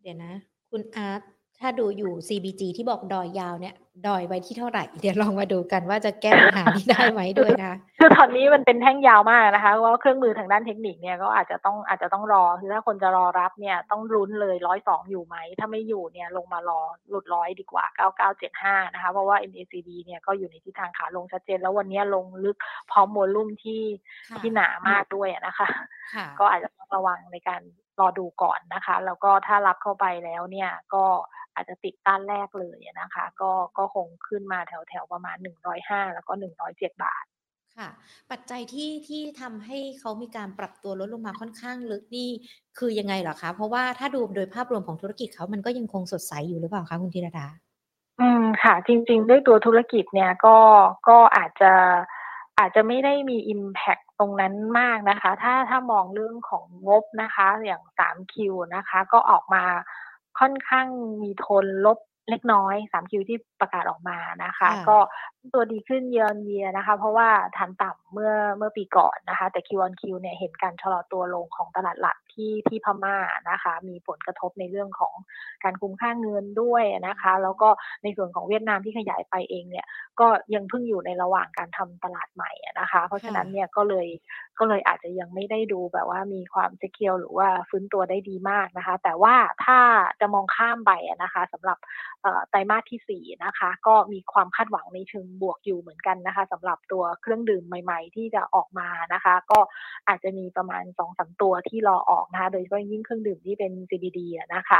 [0.01, 0.33] เดี๋ยวนะ
[0.69, 1.21] คุณอาร์ต
[1.63, 3.75] ถ้าดูอยู่ CBG ที่บอกดอยยาวเนี่ย
[4.07, 22.57] ดอยไว้ที่เท่าไหร่ เดี๋ยวลองมาดูกันว่าจะแก้ปัญหานี้ได้ไหมด้วยนะคือตอนนี้มันเป็นแท่งยาวมากนะคะเพราะเครื่องมือทางด้านเทคนิคเนี่ยก็อาจจะต้องอาจจะต้องรอคือถ้าคนจะรอรับเนี่ยต้องลุ้นเลยร้อยสองอยู่ไหม ถ้าไม่อยู่เนี่ยลงมารอหลุดร้อยดีกว่าเก้าเก้าเจ็ดห้านะคะ เพราะว่า MACD เนี่ยก็อยู่ในทิศทางขาลงชัดเจน แล้ววันนี้ลงลึก
[22.91, 23.83] พร้อมโมลุ่มที่
[24.39, 25.67] ที่หนามากด้วยนะคะ
[26.39, 27.61] ก็อาจจะต้องระวังในการ
[27.99, 31.05] รอดูก่อนนะคะ แล้วก็ถ้ารับเข้าไปแล้วเนี่ยก็
[31.55, 36.33] อาจจะติดต้านแรกเลยนะคะ ก็ก็คงขึ้นมาแถวแถวประมาณ 105 แล้วก็
[36.67, 37.25] 107 บาท
[37.77, 37.89] ค่ะ
[38.31, 42.29] ปัจจัยที่ที่ทำให้เขามีการปรับตัวลดลงมาค่อนข้างลึกนี่
[42.77, 47.47] คือยังไงเหรอคะ เพราะว่าถ้าดูโดยภาพรวมของธุรกิจเขามันก็ยังคงสดใสอยู่หรือเปล่าคะคุณธีรดา
[48.19, 50.57] อืมค่ะ จริง ๆ ด้วยตัวธุรกิจเนี่ยก็
[51.07, 51.73] ก็อาจจะ
[52.59, 58.35] อาจจะไม่ได้มี Impact ตรงนั้นมากนะคะ ถ้าถ้ามองเรื่องของงบนะคะ อย่าง 3Q
[58.75, 59.63] นะคะ ก็ออกมา
[60.39, 60.87] ค่อนข้าง
[61.21, 61.99] มีโทนลบ
[62.29, 64.97] เล็กน้อย3คิวที่ประกาศออกมานะคะ ก็
[65.53, 73.17] ตัวดีขึ้นเยอนเยียนะคะ เพราะว่าฐานต่ำเมื่อเมื่อปีก่อนนะคะ แต่ Q on Q เนี่ยเห็นการชะลอตัวลงของตลาดหลักที่ที่พม่า
[73.49, 75.13] นะคะ มีผลกระทบในเรื่องของ
[75.63, 77.69] การคุมค่าเงินด้วยนะคะ แล้วก็
[78.03, 79.87] ในส่วนของเวียดนามที่ขยายไปเองเนี่ย
[80.19, 84.07] ก็ยังเพิ่งอยู่ในระหว่างการทำตลาดใหม่นะคะ เพราะฉะนั้นเนี่ยก็เลย
[84.59, 89.79] ก็เลยอาจจะยังไม่ได้ดูแบบว่ามีความเซคิวหรือว่าฟื้นตัวได้ดีมากนะคะ แต่ว่าถ้า
[90.19, 90.91] จะมองข้ามไป
[91.23, 91.77] นะคะสำหรับ
[92.49, 99.59] ไตรมาสที่4นะคะ ก็มีความคาดหวังในเชิงบวกอยู่เหมือนกันนะคะสำหรับตัวเครื่องดื่มใหม่ ๆ ที่จะออกมานะคะ ก็
[100.07, 104.19] อาจจะมีประมาณ2อสตัวที่รอออกนะคะโดยเฉพาะยิ่งเครื่องดื่มที่เป็น CBD
[104.55, 104.79] นะคะ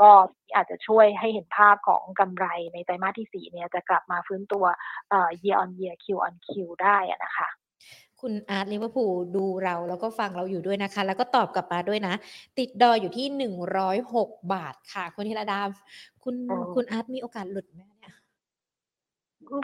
[0.00, 0.10] ก็
[0.56, 4.64] อาจจะช่วยให้เห็นภาพของกำไรในไตรมาสที่ 4 เนี่ยจะกลับมาฟื้นตัว
[5.42, 6.50] year on year Q on Q
[6.82, 7.48] ได้นะคะ
[8.20, 12.14] คุณอาร์ตลิเวอร์พูลดูเราแล้วก็ฟังเราอยู่ด้วยนะคะ แล้วก็ตอบกลับมาด้วยนะ
[12.58, 15.60] ติดดออยู่ที่หนึ่งร้อยหกบาทค่ะ คุณธีรดา
[16.24, 16.34] คุณ
[16.74, 17.89] คุณอาร์ตมีโอกาสหลุดไหมเนี่ย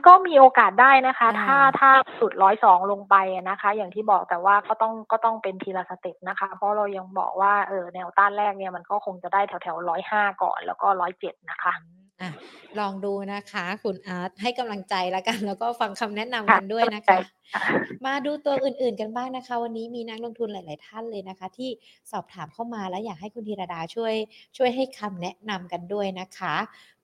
[0.07, 3.17] ก็มีโอกาสได้นะคะ ถ้าถ้าสุดร้อยสองลงไป
[3.51, 11.75] นะคะ อย่างที่บอกแต่ว่าก็ต้องก็ต้องเป็นทีละสเต็ปนะคะ เพราะเรายังบอกว่าเออแนวต้านแรกเนี่ยมันก็คงจะได้แถวแถวร้อยห้าก่อนแล้วก็ร้อยเจ็ดนะคะ
[12.21, 12.31] อะ
[12.79, 17.19] ลองดูนะคะ คุณอาร์ตให้กำลังใจแล้วกัน แล้วก็ฟังคำแนะนำกันด้วยนะคะ
[18.07, 21.71] มาดูตัวอื่นๆกันบ้างนะคะ วันนี้มีนักลงทุนหลาย ๆ ท่านเลยนะคะ ที่
[22.13, 24.15] สอบถามเข้ามาแล้วอยากให้คุณธีรดาช่วย
[24.57, 26.55] ช่วยให้คำแนะนำกันด้วยนะคะ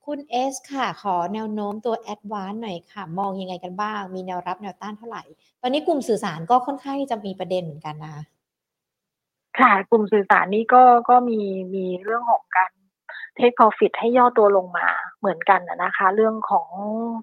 [0.07, 5.23] คุณเอสค่ะ ขอแนวโน้มตัวแอดวานหน่อยค่ะ มองยังไงกันบ้าง มีแนวรับแนวต้านเท่าไหร่
[5.63, 8.17] ตอนนี้กลุ่มสื่อสารก็ค่อนข้างที่จะมีประเด็นเหมือนกันนะ
[9.59, 11.41] ค่ะ กลุ่มสื่อสารนี้ก็ก็มี
[11.75, 12.71] มีเรื่องของการ
[13.37, 14.89] เทค profit ให้ย่อตัวลงมา
[15.21, 16.69] เหมือนกันนะคะ เรื่องของ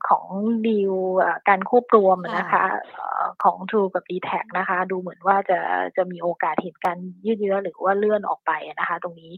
[0.09, 0.25] ของ
[0.67, 0.93] ดีล
[1.49, 2.63] การควบรวมนะคะ
[3.43, 5.59] ของ True กับ d t แทนะคะ ดูเหมือนว่าจะ
[5.97, 9.31] จะมีโอกาสเห็นการยืดเยื้อหรือว่าเลื่อนออกไปนะคะ ตรงนี้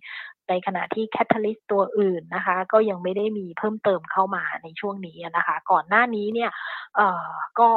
[0.49, 6.51] ในขณะที่แคตตาลิสต์ตัวอื่นนะคะ ก็ยังไม่ได้มีเพิ่มเติมเข้ามาในช่วงนี้นะคะ ก่อนหน้านี้เนี่ย
[6.95, 7.27] เอ่อ
[7.59, 7.69] ก็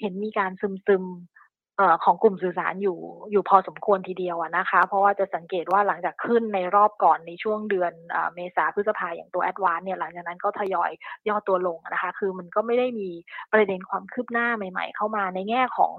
[0.00, 1.04] เห็นมีการซึมซึม
[2.04, 2.98] ของกลุ่มสื่อสารอยู่
[3.32, 7.92] อยู่พอสมควรทีเดียวนะคะ เพราะว่าจะสังเกตว่าหลังจากขึ้นในรอบก่อนในช่วงเดือน
[8.34, 10.90] เมษาพฤษภาอย่างตัวแอดวานเนี่ยหลังจากนั้นก็ทยอย
[11.28, 13.08] ย่อตัวลงนะคะ คือมันก็ไม่ได้มี
[13.52, 15.94] ประเด็นความคืบหน้าใหม่ ๆ เข้ามาในแง่ของ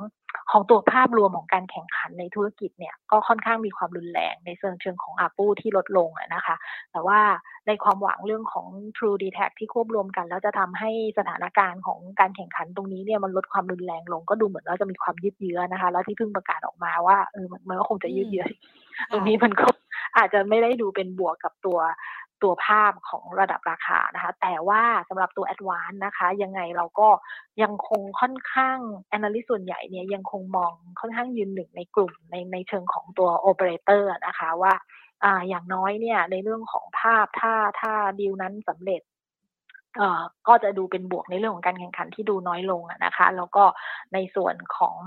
[0.52, 6.56] ของตัวภาพรวมของการแข่งขันในธุรกิจเนี่ยก็ค่อนข้างมีความรุนแรงในเชิงเชิงของอาปูที่ลดลงนะคะ
[6.92, 7.20] แต่ว่า
[7.68, 8.68] ในความหวังเรื่องของ
[8.98, 18.46] True d e t a c ที่ควบรวมกันแล้วจะทำให้สถานการณ์ของการแข่งขันตรงนี้เนี่ยมันลดความรุนแรงลงก็ดูเหมือนว่าจะมีความยืดเยื้อนะคะ แล้วที่เพิ่งประกาศออกมาว่าเออมันก็คงจะยืดเยื้อ
[19.12, 19.68] ตรงนี้มันก็
[20.18, 21.80] อาจจะไม่ได้ดูเป็นบวกกับตัว
[22.44, 27.08] ตัวภาพของระดับราคานะคะ แต่ว่าสำหรับตัว a d v a n c e นะคะ ยังไงเราก็
[27.62, 28.78] ยังคงค่อนข้าง
[29.16, 34.74] Analyst ส่วนใหญ่เนี่ยยังคงมองค่อนข้างยืนหนึ่งในกลุ่มในในเชิงของตัว Operator นะคะว่า
[35.24, 39.02] อ่าอย่างน้อยเนี่ยในเรื่องของภาพถ้าถ้าดีลนั้นสำเร็จ
[39.98, 43.64] เอ่อก็จะดูเป็นบวกในเรื่องของการแข่งขันที่ดูน้อยลงนะคะ แล้วก็
[44.14, 44.98] ในส่วนของ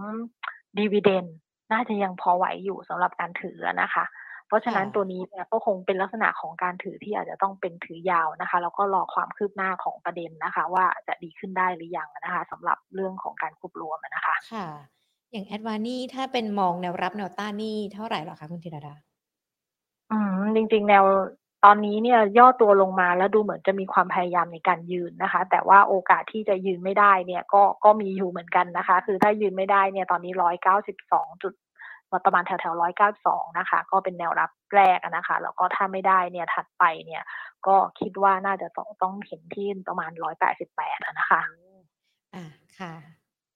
[0.79, 1.27] ดีเวเดน
[1.73, 4.05] น่าจะยังพอไหวอยู่สำหรับการถือนะคะ
[4.49, 14.67] เพราะฉะนั้นตัวนี้เนี่ยก็คงเป็นลักษณะของการถือที่อาจจะต้องเป็นถือยาวนะคะแล้วก็รอความคืบหน้าของประเด็นนะคะ ว่าจะดีขึ้นได้หรือยังนะคะสำหรับเรื่องของการควบรวมนะคะค่ะ
[15.33, 18.95] อย่างแอดวานี่ถ้าเป็นมองแนวรับแนวต้านนี่เท่าไหร่หรอคะคุณธีรดา
[20.11, 21.05] อืมจริง ๆ แนว
[21.65, 31.53] ตอนนี้เนี่ยย่อตัวลงมาแล้วดูเหมือนจะมีความพยายามในการยืนนะคะ แต่ว่าโอกาสที่จะยืนไม่ได้เนี่ยก็ก็มีอยู่เหมือนกันนะคะ คือถ้ายืนไม่ได้เนี่ยตอนนี้ร้อยเก้าสิบสองจุด
[32.25, 37.23] ประมาณแถวแถวร้อยเก้าสองนะคะ ก็เป็นแนวรับแรกนะคะ แล้วก็ถ้าไม่ได้เนี่ยถัดไปเนี่ย
[37.67, 41.43] ก็คิดว่าน่าจะต้องต้องเห็นที่ประมาณร้อยแปดสิบแปดนะคะ
[42.35, 42.45] อ่า
[42.79, 42.95] ค่ะ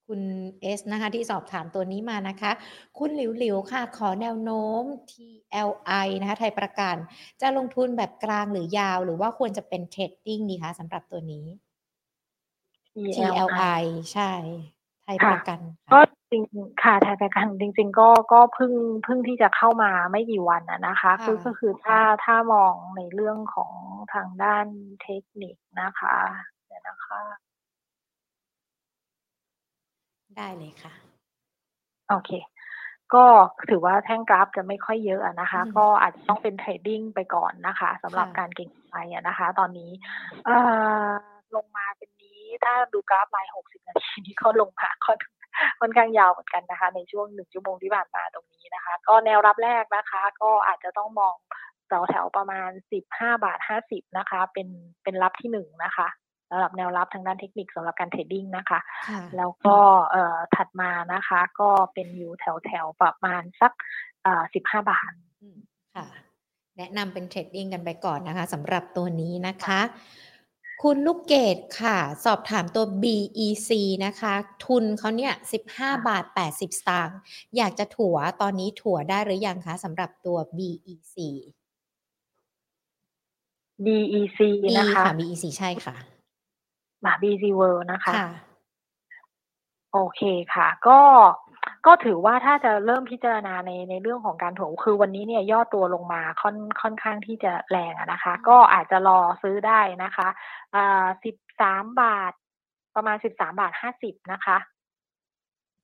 [0.07, 0.21] คุณ
[0.61, 2.53] เอสนะคะ ที่สอบถามตัวนี้มานะคะ
[2.99, 6.97] คุณหลิวหลิวค่ะ ขอแนวโน้ม TLI นะคะ ไทยประกัน
[7.41, 11.47] จะลงทุนแบบกลางหรือยาว หรือว่าควรจะเป็น trading ดีคะสำหรับตัวนี้
[13.15, 13.83] TLI
[14.13, 14.33] ใช่
[14.77, 14.80] ไท
[15.13, 15.61] ยประกัน
[15.93, 16.01] ก็
[16.31, 16.43] จริง
[16.83, 18.73] ค่ะไทยประกันจริง ๆ ก็ก็เพิ่ง
[19.05, 23.73] เพิ่งที่จะเข้ามาไม่กี่วันนะคะคือก็คือถ้าถ้ามองในเรื่องของ
[24.15, 24.67] ทางด้าน
[25.03, 26.15] เทคนิคนะคะ
[26.67, 27.21] เดี๋ยวนะคะ
[30.37, 30.93] ได้เลยค่ะ
[32.11, 32.31] โอเค
[33.15, 33.25] ก็
[33.71, 38.97] ถือว่าแท่งกราฟจะไม่ค่อยเยอะนะคะ ก็อาจจะต้องเป็นเทรดดิ้งไปก่อนนะคะสำหรับการเก็งไป
[39.29, 39.91] นะคะ ตอนนี้
[40.45, 40.57] เอ่
[41.05, 41.07] อ
[41.55, 41.90] ลงมาเป็นนี้
[42.65, 45.13] ถ้าดูกราฟไลน์หกสิบนาทีนี้ก็ลงมาก็
[45.81, 51.35] ค่อนข้างยาวเหมือนกันนะคะ ในช่วงหนึ่งชั่วโมงที่ผ่านมาตรงนี้นะคะ ก็แนวรับแรกนะคะ ก็อาจจะต้องมอง
[51.89, 54.69] แถวแถวประมาณสิบห้าบาทห้าสิบนะคะ เป็น
[55.03, 56.09] เป็นรับที่หนึ่งนะคะ
[56.51, 58.79] สำหรับแนวรับทางด้านเทคนิคสำหรับการ trading นะคะ
[59.37, 59.77] แล้วก็
[60.11, 63.73] เอ่อถัดมานะคะ ก็เป็นอยู่แถวแถวประมาณสัก
[64.27, 65.13] อ่าสิบห้าบาท
[65.97, 66.07] ค่ะ
[66.79, 69.81] แนะนำเป็น trading กันไปก่อนนะคะสำหรับตัวนี้นะคะ
[70.85, 73.71] คุณลูกเกดค่ะ สอบถามตัว BEC
[74.05, 75.33] นะคะ ทุนเขาเนี่ย
[75.69, 77.19] 15 บาท 80 สตางค์
[77.57, 81.17] อยากจะถัวตอนนี้ถัวได้หรือยังคะสำหรับตัว BEC
[83.85, 85.97] BEC B นะคะค่ะ BEC ใช่ค่ะ
[87.05, 88.31] มา BEC World นะคะค่ะ
[89.93, 90.21] โอเค
[90.55, 91.01] ค่ะ ก็
[91.87, 100.29] ก็ถือว่าถ้าจะเริ่มพิจารณาในในเรื่องของการถ่วงคือวันนี้เนี่ยย่อตัวลงมาค่อนค่อนข้างที่จะแรงอะนะคะ ก็อาจจะรอซื้อได้นะคะ
[100.75, 101.07] อ่า
[101.59, 102.33] 13บาท
[102.97, 103.73] ประมาณ13บาท
[104.03, 104.57] 50นะคะ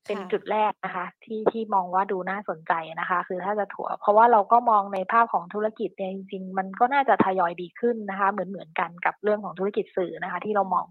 [0.06, 10.86] เป็นค่ะจุดแรกนะคะ ที่ที่มองว่าดูน่าสนใจนะคะ คือถ้าจะถัวเพราะว่าเราก็มองในภาพของธุรกิจเนี่ยจริงๆมันก็น่าจะทยอยดีขึ้นนะคะ เหมือนๆกันกับเรื่องของธุรกิจสื่อนะคะ ที่เรามอง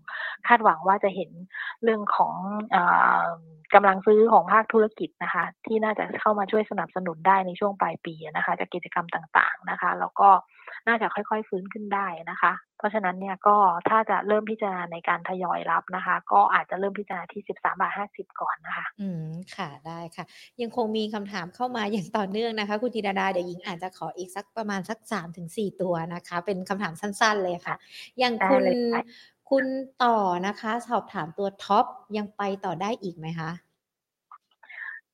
[0.47, 1.31] คาดหวังว่าจะเห็น
[1.83, 2.35] เรื่องของ
[2.75, 3.23] อ่า
[3.75, 10.29] กำลังซื้อของภาคธุรกิจนะคะ ที่น่าจะเข้ามาช่วยสนับสนุนได้ในช่วงปลายปีอะนะคะ จากกิจกรรมต่างๆนะคะ แล้วก็
[10.87, 13.57] น่าจะค่อยๆฟื้นขึ้นได้นะคะ เพราะฉะนั้นเนี่ยก็
[13.89, 20.25] ถ้าจะเริ่มพิจารณาในการทยอยรับนะคะ ก็อาจจะเริ่มพิจารณาที่ 13บาท50 ก่อนนะคะ อืมค่ะได้ค่ะ
[20.61, 27.75] ยังคงมีคำถามเข้ามาอย่างต่อเนื่องนะคะ คุณธีรดาเดี๋ยวหญิงอาจจะขออีกสักประมาณสัก3-4ตัวนะคะ เป็นคำถามสั้น ๆ เลยค่ะ
[28.19, 28.99] อย่างได้คุณเลยค่ะ
[29.49, 29.65] คุณ
[30.03, 30.17] ต่อ
[30.47, 31.85] นะคะ สอบถามตัวท็อป
[32.17, 33.49] ยังไปต่อได้อีกไหมคะ?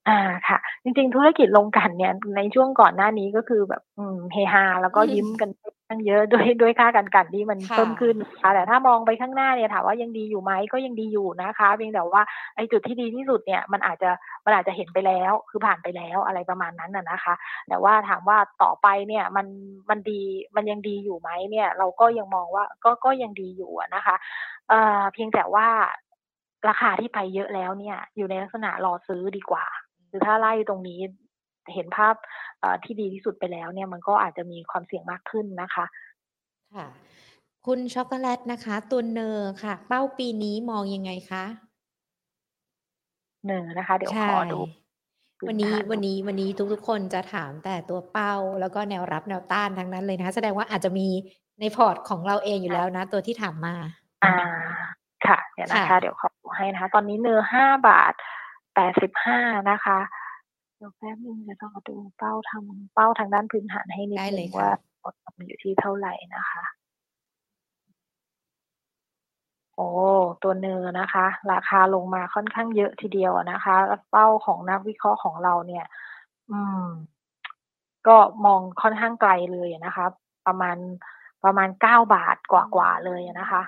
[0.08, 10.52] อา ค่ะ จริง ๆ ธุรกิจโรงกลั่นเนี่ย ในช่วงก่อนหน้านี้ ก็คือแบบ อืม เฮฮา แล้วก็ยิ้มกัน ค่อนข้างเยอะ ด้วย ด้วยค่าการกลั่นที่มันค่เพิ่มขึ้นนะคะ แต่ถ้ามองไปข้างหน้าเนี่ย ถามว่ายังดีอยู่ไหม
[10.74, 12.22] ก็ยังดีอยู่นะคะ เพียงแต่ว่า
[12.56, 14.10] ไอ้จุดที่ดีที่สุดเนี่ย มันอาจจะ
[14.46, 17.34] มันอาจจะเห็นไปแล้ว คือผ่านไปแล้ว อะไรประมาณนั้นน่ะนะคะ
[17.70, 19.48] แต่ว่าถามว่าต่อไปเนี่ย มัน
[19.90, 20.22] มันดี
[20.56, 24.16] มันยังดีอยู่ไหมเนี่ย เราก็ยังมองว่า ก็ ก็ยังดีอยู่อะนะคะ
[24.70, 25.68] เอ่อ เพียงแต่ว่า
[26.68, 29.66] ราคาที่ไปเยอะแล้วเนี่ย อยู่ในลักษณะรอซื้อดีกว่า
[30.12, 31.00] คือถ้าไล่ตรงนี้
[31.74, 32.16] เห็นภาพ
[32.60, 35.86] เอ่อที่ดีที่สุดไปแล้วเนี่ยมันก็อาจจะมีความเสี่ยงมากขึ้นนะคะ
[36.76, 36.88] ค่ะ
[37.66, 41.44] คุณช็อกโกแลตนะคะ ตัวเนอค่ะ เป้าปีนี้มองยังไงคะ?
[43.46, 44.60] เนอนะคะ เดี๋ยวใชข่อดู
[45.40, 51.08] พื้วันนนี้ฐานวันดูนี้วันนี้ทุกๆ คนจะถามแต่ตัวเป้าแล้วก็แนวรับแนวต้านทั้งนั้นเลยนะคะแสดงว่าอาจจะมี
[51.60, 53.76] ในพอร์ตของเราเองอยู่ค่แล้ะวนะ ตัวที่ถามมา
[54.24, 54.34] อา
[55.28, 58.14] ค่ะ เดี๋ยวค่นะคะ เดี๋ะยวขอดูให้นะคะ ตอนนี้เนอ5บาท
[58.82, 59.40] 85
[59.72, 60.00] นะคะ
[60.78, 62.64] เดี๋ยวแป๊บหนึ่งจะรอดูเป้าทาง
[62.94, 64.72] เป้าทางด้านพื้นฐานให้นิได้ดหเลนึ่งยว่าค่ะ
[65.38, 66.64] มันอยู่ที่เท่าไรนะคะ
[69.76, 69.88] โอ้
[70.44, 75.86] ตัวเนอนะคะ ราคาลงมาค่อนข้างเยอะทีเดียวอะนะคะแล้วเป้าของนักวิเคราะห์ของเราเนี่ย
[76.52, 76.86] อืม
[78.08, 80.06] ก็มองค่อนข้างไกลเลยอะนะคะ
[80.48, 80.78] ประมาณ
[81.44, 83.62] ประมาณ9บาทกว่าๆเลยอะนะคะ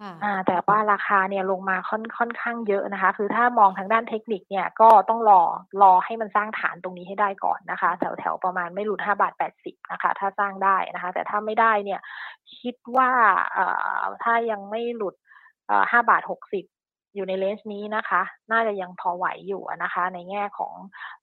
[0.00, 5.42] ค่ะอาแต่ว่าราคาเนี่ยลงมาค่อนค่อนข้างเยอะนะคะ คือถ้ามองทางด้านเทคนิคเนี่ยก็ต้องรอ
[5.82, 12.00] รอให้มันสร้างฐานตรงนี้ให้ได้ก่อนนะคะ แถวๆประมาณไม่หลุด5บาท80นะคะ ถ้าสร้างได้นะคะ แต่ถ้าไม่ได้เนี่ย
[12.60, 13.10] คิดว่า
[13.54, 13.66] เอ่
[14.00, 15.14] อถ้ายังไม่หลุด
[15.66, 16.64] เอ่อ5บาท60
[17.16, 20.74] อยู่ในเรนจ์นี้นะคะ น่าจะยังพอไหวอยู่อะนะคะ ในแง่ของ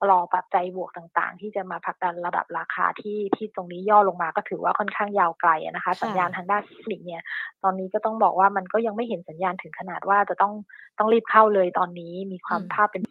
[0.09, 7.21] รอปัจจัยบวกต่างๆ ที่จะมาผลักดันระดับราคาที่ที่ตรงนี้ย่อลงมาก็ถือว่าค่อนข้างยาวไกลอะนะคะคสั่ญญาณะทางด้านเทคนิคเนี่ย
[7.63, 10.53] ตอนนี้ก็ต้องบอกว่ามันก็ยังไม่เห็นสัญญาณถึงขนาดว่าจะต้อง
[10.97, 13.03] ต้องรีบเข้าเลยตอนนี้มีคอืวามมภาพเป็น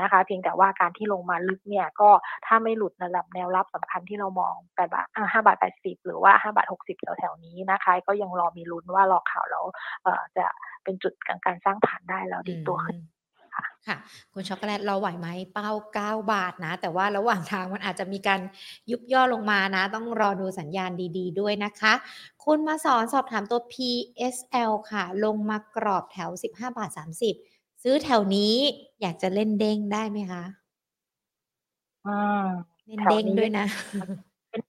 [0.00, 2.10] นะคะ เพียงแต่ว่าการที่ลงมาลึกเนี่ยก็
[2.46, 9.64] ถ้าไม่หลุดระดับแนวรับสำคัญที่เรามอง8บาทอา5บาท80หรือว่า5บาท60แถวๆนี้นะคะ ก็ยังรอมีลุ้นว่ารอข่าวแล้ว
[10.02, 10.46] เอ่อจะ
[10.84, 13.00] เป็นจุดของการสร้างฐานได้แล้วอืดีดตัวขึ้นม
[13.56, 13.96] ค่ะค่ะ
[14.32, 15.28] คุณช็อกโกแลตรอไหวไหม?
[15.54, 18.40] เป้า 9 บาทนะ แต่ว่าระหว่างทางมันอาจจะมีการ
[18.90, 21.92] ยุบย่อลงมานะ ต้องรอดูสัญญาณดี ๆด้วยนะคะ
[22.44, 27.34] คุณมาสอนสอบถามตัว PSL ค่ะ ลงมากรอบแถว 15 บาท 30
[27.82, 28.54] ซื้อแถวนี้
[29.00, 30.42] อยากจะเล่นเด้งได้ไหมคะ?
[32.04, 32.36] อืม
[32.86, 33.64] เล่นแถเดว้งนี้ด้วยนะ
[34.50, 34.62] เล่น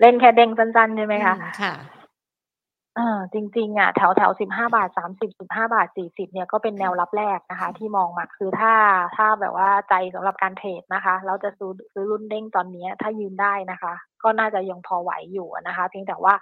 [0.00, 1.34] เล่นแค่เด้งสั้นๆใช่ไหมอืคะ?
[1.36, 1.72] มค่ะ
[2.96, 8.72] เออจริงๆอะแถวๆ15บาท30 15บาท40เนี่ยก็เป็นแนวรับแรกนะคะ ที่มองมาคือถ้า
[9.16, 16.34] ถ้าแบบว่าใจสำหรับการเทรดนะคะแล้วจะซื้อซื้อรุ่นเด้งตอนเนี้ยถ้ายืนได้นะคะ ก็น่าจะยังพอไหวอยู่อะนะคะ เพียงแต่ว่า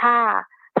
[0.00, 0.14] ถ้า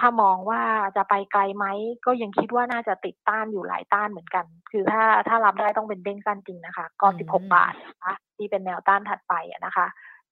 [0.02, 0.62] ้ามองว่า
[0.96, 1.66] จะไปไกลไหม
[2.06, 9.86] ก็ยังคิดว่าน่าจะติดต้านอยู่หลายต้านเหมือนกัน คือถ้าถ้ารับได้ต้องเป็นเด้งสั้นจริงนะคะ ก็อื16บาทมนะคะที่เป็นแนวต้านถัดไปอะนะคะ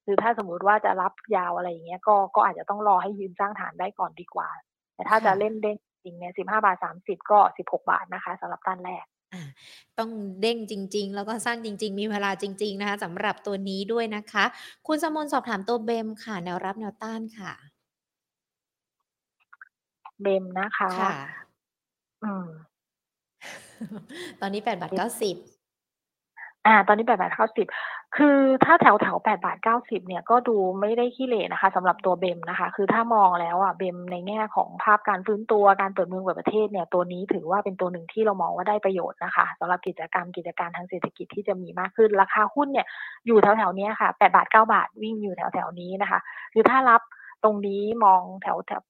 [0.04, 4.48] คือถ้าสมมุติว่าจะรับยาวอะไรอย่างเงี้ยก็ก็อาจจะต้องรอให้ยืนสร้างฐานได้ก่อนดีกว่า
[4.94, 9.42] แต่ถ้าค่จะะเล่นเด้งจริงเนี่ย15บาท30ก็16บาทนะคะสำหรับต้านแรกอา
[9.98, 10.10] ต้อง
[10.40, 14.44] เด้งจริง ๆ แล้วก็สั้นจริง ๆ มีเวลาจริง ๆ นะคะสำหรับตัวนี้ด้วยนะคะ
[14.86, 17.52] คุณสมนต์สอบถามตัว BEM ค่ะ แนวรับแนวต้านค่ะ
[20.24, 21.12] BEM นะคะ ค่ะ
[22.24, 22.46] อืม
[24.40, 25.00] ตอนนี้8บาท90
[26.66, 27.66] อ่า ตอนนี้แปดบาทเก้าสิบ
[28.16, 42.86] คือถ้าแถวแถวแปดบาทเก้าสิบเนี่ยก็ดูไม่ได้ขี้เหร่นะคะสำหรับตัวเบมนะคะ คือถ้ามองแล้วอะเบมในแง่ของภาพการฟื้นตัวการเปิดเมืองเปิดประเทศเนี่ยตัวนี้ถือว่าเป็นตัวหนึ่งที่เรามองว่าได้ประโยชน์นะคะสำหรับกิจกรรมกิจการทางเศรษฐกิจที่จะมีมากขึ้นราคาหุ้นเนี่ย
[43.26, 46.20] อยู่แถวแถวนี้ค่ะแปดบาทเก้าบาทวิ่งอยู่แถวแถวนี้นะคะ
[46.52, 47.00] คือถ้ารับ
[47.44, 48.82] ตรงนี้มองแถวแถว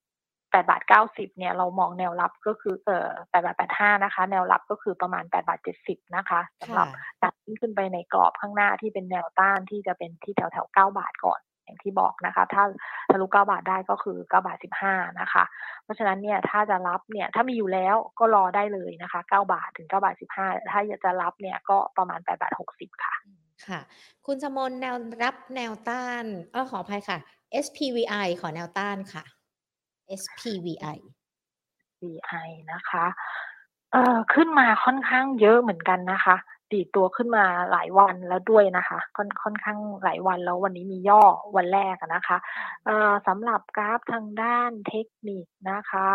[0.50, 6.86] แปดบาทเก้าสิบเนี่ยเรามองแนวรับก็คือเอ่อแปดบาทแปดห้านะคะ แนวรับก็คือประมาณแปดบาทเจ็ดสิบนะคะสำหรับ
[7.22, 12.64] ตัดขึ้นไปในกรอบข้างหน้าที่เป็นแนวต้านที่จะเป็นที่แถวแถวเก้าบาทก่อนอย่างที่บอกนะคะ ถ้า
[13.10, 15.44] ทะลุเก้าบาทได้ก็คือเก้าบาทสิบห้านะคะ
[15.84, 23.14] เพราะฉะนั้นเนี่ยถ้าจะรับเนี่ยถ้ามีอยู่แล้วก็รอได้เลยนะคะเก้าบาทถึงเก้าบาทสิบห้าถ้าอยากจะรับเนี่ยก็ประมาณแปดบาทหกสิบค่ะ
[23.66, 23.80] ค่ะ
[24.26, 27.18] คุณสมนแนวรับแนวต้านเออขออภัยค่ะ
[27.64, 29.24] SPVI ขอแนวต้านค่ะ
[30.20, 30.98] SPVI
[32.02, 33.06] VI นะคะ
[33.92, 36.36] เอ่อขึ้นมาค่อนข้างเยอะเหมือนกันนะคะ
[36.72, 41.22] ดีตัวขึ้นมาหลายวันแล้วด้วยนะคะ ค่อนค่อนข้างหลายวันแล้ววันนี้มีย่อ
[41.56, 42.38] วันแรกนะคะ
[42.84, 46.08] เอ่อสำหรับกราฟทางด้านเทคนิคนะคะ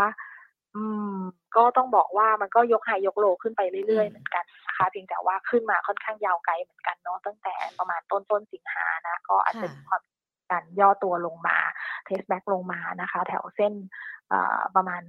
[0.76, 0.84] อื
[1.16, 1.18] ม
[1.56, 10.02] ก็ต้องบอกว่ามันก็ยก high ยก low ขึ้นไปเรื่อยๆเหมือนกันนะคะเพียงแต่ว่าขึ้นมาค่อนข้างยาวไกลเหมือนกันเนาะตั้งแต่ประมาณต้นต้นสิงหานะ ก็อาจจะมีความ
[10.52, 11.58] การย่อตัวลงมา
[12.06, 13.74] test back ลงมานะคะ แถวเส้น
[14.76, 15.02] ประมาณ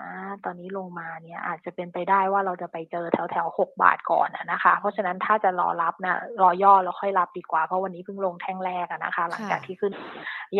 [0.00, 0.10] นะ
[0.44, 9.92] ตอนนี้ลงมาเนี่ยอาจจะเป็นไปได้ว่าเราจะไปเจอแถวแถวหกบาทก่อนนะคะ เพราะฉะนั้นถ้าจะรอรับนะรอย่อแล้วค่อยรับดีกว่า เพราะวันนี้เพิ่งลงแท่งแรกนะคะ หลังจากที่ขึ้น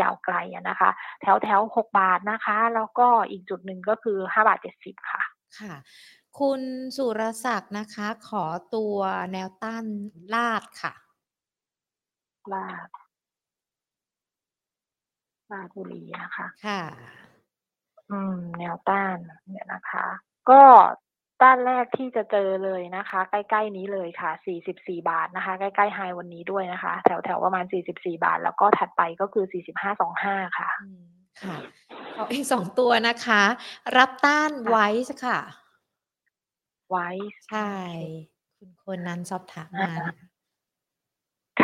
[0.01, 0.37] ยาวไกล
[0.69, 0.91] นะคะ
[1.23, 5.23] แถวแถวหกบาทนะคะ แล้วก็อีกจุดหนึ่งก็คือห้าบาทเจ็ดสิบค่ะ
[5.59, 5.75] ค่ะ
[6.39, 6.61] คุณ
[6.97, 8.45] สุรศักดิ์นะคะ ขอ
[8.75, 8.97] ตัว
[9.33, 9.85] แนวต้าน
[10.35, 10.93] ลาดค่ะ
[12.55, 12.89] ลาด
[15.53, 16.83] ลาดบุรีนะคะ ค่ะ
[18.11, 19.17] อืม แนวต้าน
[19.49, 20.07] เนี่ยนะคะ
[20.51, 20.63] ก็
[21.43, 24.31] ต้านแรกที่จะเจอเลยนะคะ ใกล้ ๆ นี้เลยค่ะ
[24.65, 29.45] 44 บาทนะคะ ใกล้ๆไฮวันนี้ด้วยนะคะ แถวๆประมาณ 44 บาท แล้วก็ถัดไปก็คือ
[30.01, 31.05] 45.25 ค่ะอืม
[31.43, 31.57] ค่ะ
[32.17, 33.43] ขออีกสองตัวนะคะ
[33.97, 34.87] รับต้านไว้
[35.25, 35.39] ค่ะ
[36.91, 37.09] ไว้
[37.49, 37.71] ใช่
[38.59, 40.27] คุณคนนั้นสอบถามมานะคะ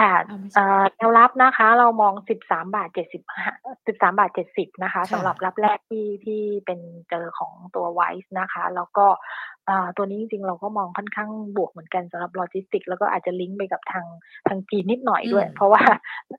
[0.01, 6.81] ค่ะเอาไม่ใช่เอ่อแนวรับนะคะ เรามอง13บาท75 13บาท70นะคะค่ะสำหรับรับแรกที่ที่เป็น
[7.11, 9.07] เจอของตัวไวซ์นะคะ แล้วก็
[9.69, 14.07] อ่าตัวนี้จริงๆเราก็มองค่อนข้างบวกเหมือนกันสำหรับโลจิสติก แล้วก็อาจจะลิงก์ไปกับทาง
[14.49, 15.83] ทางจีนนิดหน่อยด้วยอืมเพราะว่า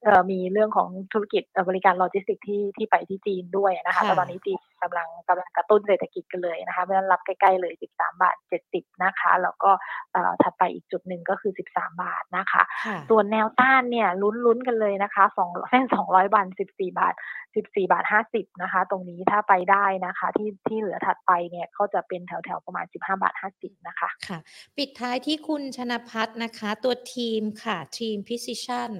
[0.03, 8.35] เอ่อมีเรื่องของธุรกิจเอ่อบริการโลจิสติกที่ที่ไปที่จีนด้วยนะคะค่ะแล้วตอนนี้จีน กำลังกำลังกระตุ้นเศรษฐกิจกันเลยนะคะเพราะฉะนั้นรับใกล้ๆเลย 13 บาท
[8.69, 9.71] 70 นะคะ แล้วก็
[10.13, 17.13] เอ่อถัดไปอีกจุดหนึ่งก็คือ 13 บาทนะคะค่ะส่วนแนวต้านเนี่ยลุ้นๆกันเลยนะคะสองเส้นสองร้อยวันสิบสี่บาท
[17.55, 24.39] สิบสี่บาทห้าสิบนะคะ ตรงนี้ถ้าไปได้นะคะที่ที่เหลือถัดไปเนี่ยก็จะเป็นแถวๆประมาณสิบห้าบาทห้าสิบนะคะค่ะ
[24.77, 28.91] ปิดท้ายที่คุณชนพัฒน์นะคะ ตัวทีมค่ะทีม Precision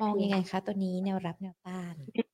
[0.00, 2.33] มองยังไงคะ ตัวนี้แนวรับแนวต้านต้า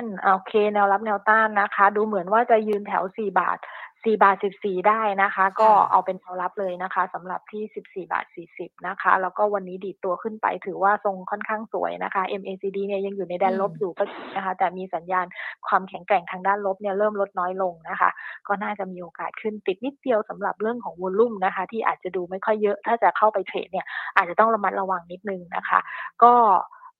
[0.00, 3.58] นโอเค แนวรับแนวต้านนะคะ ดูเหมือนว่าจะยืนแถว 4 บาท
[4.04, 8.24] 4 บาท 14 ได้นะคะ ก็เอาเป็นแนวรับเลยนะคะสำหรับที่ 14 บาท
[8.56, 15.26] 40 นะคะ แล้วก็วันนี้ดีดตัวขึ้นไปถือว่าทรงค่อนข้างสวยนะคะ MACD เนี่ยยังอยู่ในแดนลบอืมอยู่ก็จริงนะคะ แต่มีสัญญาณ
[15.66, 18.10] ความแข็งแกร่งทางด้านลบเนี่ยเริ่มลดน้อยลงนะคะ
[18.48, 25.78] ก็น่าจะมีโอกาสขึ้นติดนิดเดียวสำหรับเรื่องของวอลลุ่มนะคะ ที่อาจจะดูไม่ค่อยเยอะ ถ้าจะเข้าไปเทรดเนี่ยอาจจะต้องระมัดระวังนิดนึงนะคะ
[26.22, 26.32] ก็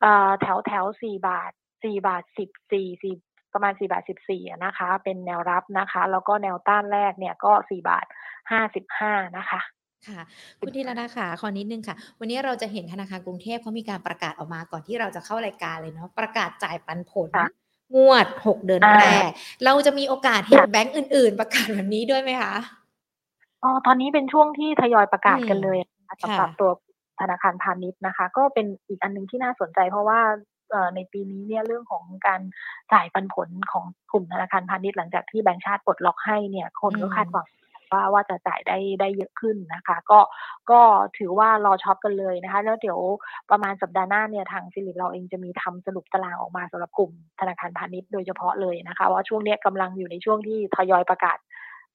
[0.00, 1.52] เอ่อแถวแถวสี่บาท
[1.84, 3.14] สี่บาทสิบสี่สี่
[3.54, 8.06] ประมาณสี่บาทสิบสี่นะคะ เป็นแนวรับนะคะ แล้วก็แนวต้านแรกเนี่ยก็สี่บาท
[8.50, 9.60] ห้าสิบห้านะคะ
[10.08, 10.20] ค่ะ
[10.60, 17.48] คุณธีรดาค่ะขอนิดนึงค่ะ วันนี้เราจะเห็นธนาคารกรุงเทพเขามีการประกาศออกมาก่อนที่เราจะเข้ารายการเลยเนาะประกาศจ่ายปันผลค่ะ
[17.94, 19.30] งวดหกเดือนอ่าแรก
[19.64, 22.54] เราจะมีโอกาสเห็นค่ะแบงก์อื่น ๆ ประกาศแบบนี้ด้วยไหมคะ
[23.62, 26.70] อ๋อตอนนี้เป็นช่วงที่ทยอยประกาศกันอืมเลยนะคะสำหรับค่ะตัว
[27.20, 30.36] ธนาคารพาณิชย์นะคะ ก็เป็นอีกอันหนึงที่น่าสนใจเพราะว่าเอ่อ
[30.94, 32.40] ในปีนี้เนี่ยเรื่องของการ
[32.92, 37.46] จ่ายปันผลของกลุ่มธนาคารพาณิชย์หลังจากที่แบงก์ชาติปลดล็อกให้เนี่ยคนก็อืมคาดหวัง
[37.92, 40.20] ว่าว่าจะจ่ายได้ได้เยอะขึ้นนะคะ ก็
[40.70, 40.80] ก็
[41.18, 42.98] ถือว่ารอช็อปกันเลยนะคะ แล้วเดี๋ยว
[43.50, 47.10] ประมาณสัปดาห์หน้าเนี่ยทางฟิลิปเราเองจะมีทำสรุปตารางออกมาสำหรับกลุ่ม
[47.40, 51.38] ธนาคารพาณิชย์โดยเฉพาะเลยนะคะว่าช่วงเนี้ยกำลังอยู่ในช่วงที่ทยอยประกาศ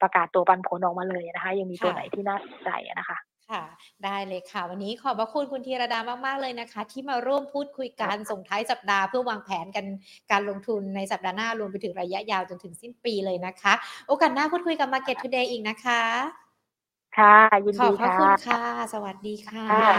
[0.01, 3.17] ประกาศตัวปันผลออกมาเลยนะคะ ยังมีตัวค่ะไหนที่น่าสนใจอะนะคะ
[3.52, 3.64] ค่ะ
[4.06, 9.86] ได้เลยค่ะ วันนี้ขอบพระคุณคุณธีรดามากๆเลยนะคะ ที่มาร่วมพูดคุยกันส่งท้ายสัปดาห์เพื่อวางแผนกัน
[10.32, 13.74] การลงทุนในสัปดาห์หน้ารวมไปถึงระยะยาวจนถึงสิ้นปีเลยนะคะ
[14.08, 16.02] โอกาสหน้าพูดคุยกับ Market Today อีกนะคะ
[17.18, 18.62] ค่ะยินขอบดีพระค่ะคุณค่ะ
[18.93, 19.89] สวัสดีค่ะค่ะ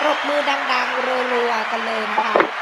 [0.00, 2.61] ปรบมือดังๆรัวๆกันเลยนะคะ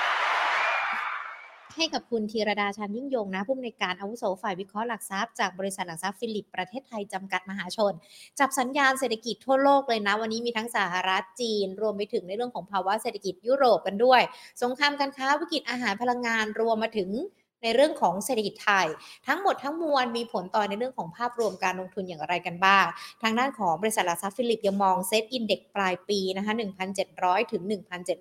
[1.77, 7.93] ให้กับคุณธีรดาชันยิ่งยงนะผู้อำนวยการอาวุโสฝ่ายวิเคราะห์หลักทรัพย์จากบริษัทหลักทรัพย์ฟิลิปประเทศไทยจำกัดมหาชน
[8.39, 14.23] จับสัญญาณเศรษฐกิจทั่วโลกเลยนะ วันนี้มีทั้งสหรัฐจีน รวมไปถึงในเรื่องของภาวะเศรษฐกิจยุโรปกันด้วย
[14.63, 17.11] สงครามการค้าวิกฤตอาหารพลังงานรวมมาถึง
[17.63, 18.87] ในเรื่องของเศรษฐกิจไทย
[19.27, 22.85] ทั้งหมดทั้งมวลมีผลต่อในเรื่องของภาพรวมการลงทุนอย่างไรกันบ้าง
[23.23, 26.53] ทางด้านของบริษัทหลักทรัพย์ฟิลิปยังมอง SET Index ปลายปีนะคะ
[27.03, 27.63] 1,700 ถึง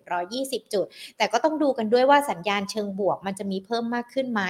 [0.07, 0.85] 1,720 จุด
[1.17, 4.41] แต่ก็ต้องดูกันด้วยว่าสัญญาณเชิงบวกมันจะมีเพิ่มมากขึ้นไหม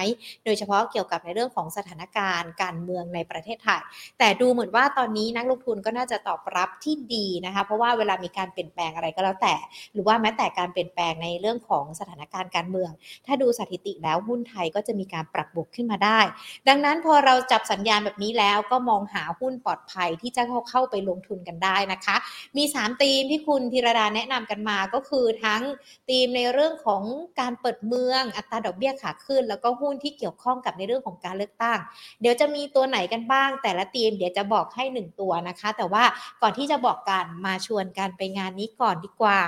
[0.44, 3.82] โดยเฉพาะเกี่ยวกับในเรื่องของสถานการณ์การเมืองในประเทศไทย
[4.18, 9.54] แต่ดูเหมือนว่าตอนนี้นักลงทุนก็น่าจะตอบรับที่ดีนะคะ เพราะว่าเวลามีการเปลี่ยนแปลงอะไรก็แล้วแต่
[9.92, 12.90] หรือว่าแม้แต่การเปลี่ยนแปลงในเรื่องของสถานการณ์การเมือง
[13.26, 16.20] ถ้าดูสถิติแล้วหุ้นไทยก็็จะมีการปรับบวกขึ้นมาได้
[16.68, 22.16] ดังนั้นพอเราจับสัญญาณแบบนี้แล้วก็มองหาหุ้นปลอดภัยที่จะเข้าเข้าไปลงทุนกันได้นะคะ
[22.56, 25.62] มี3ธีมที่คุณธีรดาแนะนำกันมาก็คือทั้ง
[26.08, 27.02] ธีมในเรื่องของ
[27.40, 31.78] การเปิดเมืองอัตราดอกเบี้ยขาขึ้น แล้วก็หุ้นที่เกี่ยวข้องกับในเรื่องของการเลือกตั้ง
[32.20, 36.04] เดี๋ยวจะมีตัวไหนกันบ้าง แต่ละธีมเดี๋ยวจะบอกให้ 1 ตัวนะคะ แต่ว่า
[36.42, 39.40] ก่อนที่จะบอกกันมาชวนกันไปงานนี้ก่อนดีกว่า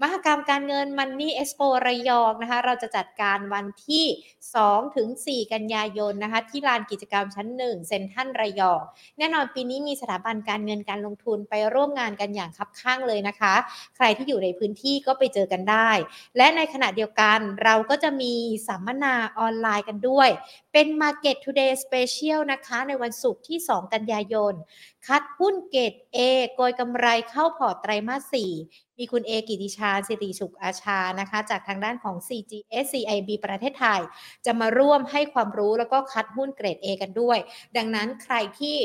[0.00, 4.04] มหกรรมการเงินมันนี่เอ็กซ์โประยองนะคะ เราจะจัดการวันที่
[4.52, 8.82] 2ถึง4กันยายนนะคะที่ลานกิจกรรมชั้น 1 เซ็นทรัลระยอง
[9.18, 13.54] แน่นอนปีนี้มีสถาบันการเงินการลงทุนไปร่วมงานกันอย่างคับข้างเลยนะคะ
[13.96, 15.90] ใครที่อยู่ในพื้นที่ก็ไปเจอกันได้
[16.36, 18.34] และในขณะเดียวกันเราก็จะมี
[18.68, 20.28] สัมมนาออนไลน์กันด้วย
[20.72, 24.54] เป็น Market Today Special นะคะ ในวันศุกร์ที่ 2 กันยายน
[25.08, 26.18] คัดหุ้นเกรด A
[26.54, 28.34] โกยกำไรเข้าพอร์ตไตรมาส
[28.64, 34.00] 4 มีคุณเอกิติชาสิริสุขอาชานะคะ จากทางด้านของ CGS CIB ประเทศไทย
[34.46, 37.38] จะมาร่วมให้ความรู้แล้วก็คัดหุ้นเกรด A กันด้วย
[37.76, 38.76] ดังนั้นใครที่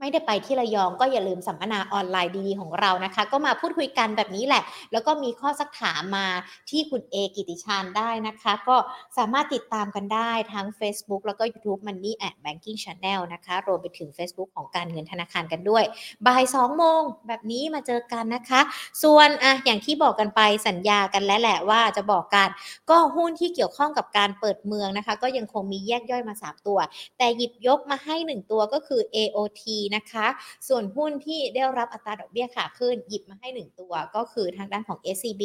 [0.00, 6.26] ไม่ได้ไปที่ระยองก็อย่าลืมสัมมนาออนไลน์ดีๆของเรานะคะ ก็มาพูดคุยกันแบบนี้แหละ แล้วก็มีข้อซักถามมา
[6.70, 8.76] ที่คุณเอกิติชาญได้นะคะ ก็
[9.18, 15.84] สามารถติดตามกันได้ทั้ง Facebook แล้วก็ YouTube Money and Banking Channel นะคะ รวมไปถึง Facebook ของการเงินธนาคารกันด้วย
[16.26, 18.60] บ่าย2โมงแบบนี้มาเจอกันนะคะ
[19.02, 22.48] ส่วนอะอย่างที่บอกกันไปสัญญากันแล้วแหละว่าจะบอกกัน
[22.90, 26.78] ก็หุ้นที่เกี่ยวข้องกับการเปิดเมืองนะคะ ก็ยังคงมีแยกย่อยมา 3 ตัว
[27.18, 29.62] แต่หยิบยกมาให้ 1 ตัวก็คือ AOT
[29.96, 30.26] นะคะ
[30.68, 35.42] ส่วนหุ้นที่ได้รับอัตราดอกเบี้ยขาขึ้นหยิบมาให้ 1 ตัว ก็คือทางด้านของ SCB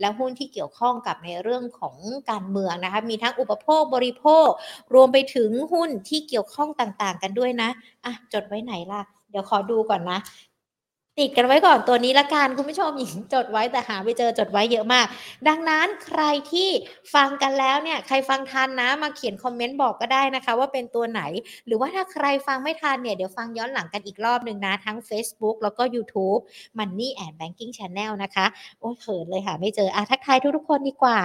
[0.00, 1.96] และหุ้นที่เกี่ยวข้องกับในเรื่องของ
[2.30, 4.48] การเมืองนะคะ มีทั้งอุปโภคบริโภค
[4.94, 7.70] รวมไปถึงหุ้นที่เกี่ยวข้องต่างๆ กันด้วยนะ
[8.04, 10.18] อะจดไว้ไหนล่ะ เดี๋ยวขอดูก่อนนะ
[11.20, 15.06] ติดกันไว้ก่อนตัวนี้ละกันคุณผู้ชมหญิงจดไว้แต่หาไม่เจอจดไว้เยอะมาก
[15.48, 16.68] ดังนั้นใครที่
[17.14, 21.22] ฟังกันแล้วเนี่ยใครฟังทันนะมาเขียนคอมเมนต์บอกก็ได้นะคะ ว่าเป็นตัวไหน
[21.66, 26.40] หรือว่าถ้าใครฟังไม่ทันเนี่ยเดี๋ยวฟังย้อนหลังกันอีกรอบหนึ่งนะ ทั้ง Facebook แล้วก็ YouTube
[26.78, 28.46] Money and Banking Channel นะคะ
[28.80, 31.18] โอ้เขินเลยค่ะ ไม่เจออะทักทายทุกๆคนดีกว่า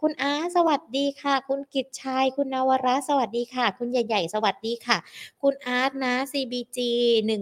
[0.00, 4.96] คุณอาสวัสดีค่ะ คุณกิตชัยคุณนวรัตน์สวัสดีค่ะ คุณใหญ่ๆ สวัสดีค่ะ
[5.42, 6.78] คุณอาร์ตนะ CBG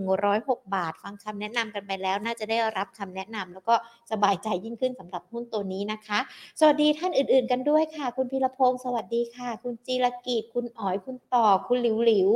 [0.05, 3.75] 106 บาท ฟังคำแนะนำกันไปแล้วน่าจะได้รับคำแนะนำแล้วก็
[4.13, 6.19] สบายใจยิ่งขึ้นสำหรับหุ้นตัวนี้นะคะ
[6.61, 12.31] สวัสดีท่านอื่น ๆ กันด้วยค่ะ คุณพีรพงศ์สวัสดีค่ะ คุณจีรกิจคุณอ๋อยคุณต่อ คุณหลิวหลิว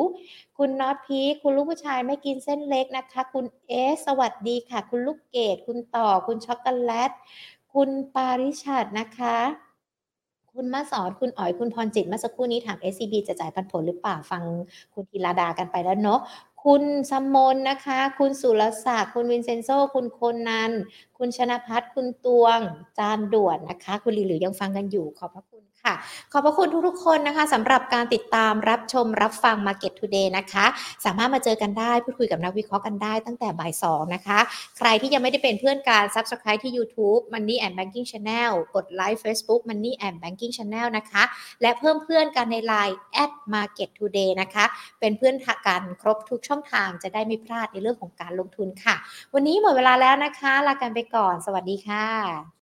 [0.58, 7.10] คุณน็อตพีคคุณลูกผู้ชายไม่กินเส้นเล็กนะคะ คุณเอสสวัสดีค่ะ คุณลูกเกดคุณต่อ คุณช็อกโกแลต
[7.74, 9.36] คุณปาริชัดนะคะ
[10.52, 14.42] คุณมาสอนคุณอ๋อยคุณพรจิตเมื่อสักครู่นี้ถาม SCB จะจ่ายปันผลหรือเปล่าฟัง
[14.94, 16.20] คุณธีรดากันไปแล้วเนาะ
[16.64, 20.72] คุณสมนนะคะ คุณสุรศักดิ์คุณวินเซนโซ คุณโคนนัน
[21.18, 22.60] คุณชนะพัฒน์คุณตวง
[22.98, 25.77] จานด่วนนะคะ คุณลีหรือยังฟังกันอยู่ขอบพระคุณค่ะ
[26.32, 30.66] ขอบพระคุณทุกๆคนนะคะสำหรับการติดตามรับชมรับฟัง Market Today นะคะ
[31.04, 34.38] สามารถมาเจอกันได้พูดคุยกับนักวิเคราะห์กันได้ตั้งแต่บ่าย2นะคะ
[34.78, 41.22] ใครที่ยังไม่ได้เป็นเพื่อนการ Subscribe ที่ YouTube Money and Banking Channel กดไลค์ Facebook Money and Banking Channel นะคะ
[41.62, 44.64] และเพิ่มเพื่อนกันใน Line at Market Today นะคะ
[45.00, 45.34] เป็นเพื่อน
[45.66, 48.94] กันครบทุกช่องทางจะได้ไม่พลาดในเรื่องของการลงทุนค่ะ
[49.34, 52.48] วันนี้หมดเวลาแล้วนะคะ ลากันไปก่อน สวัสดีค่ะ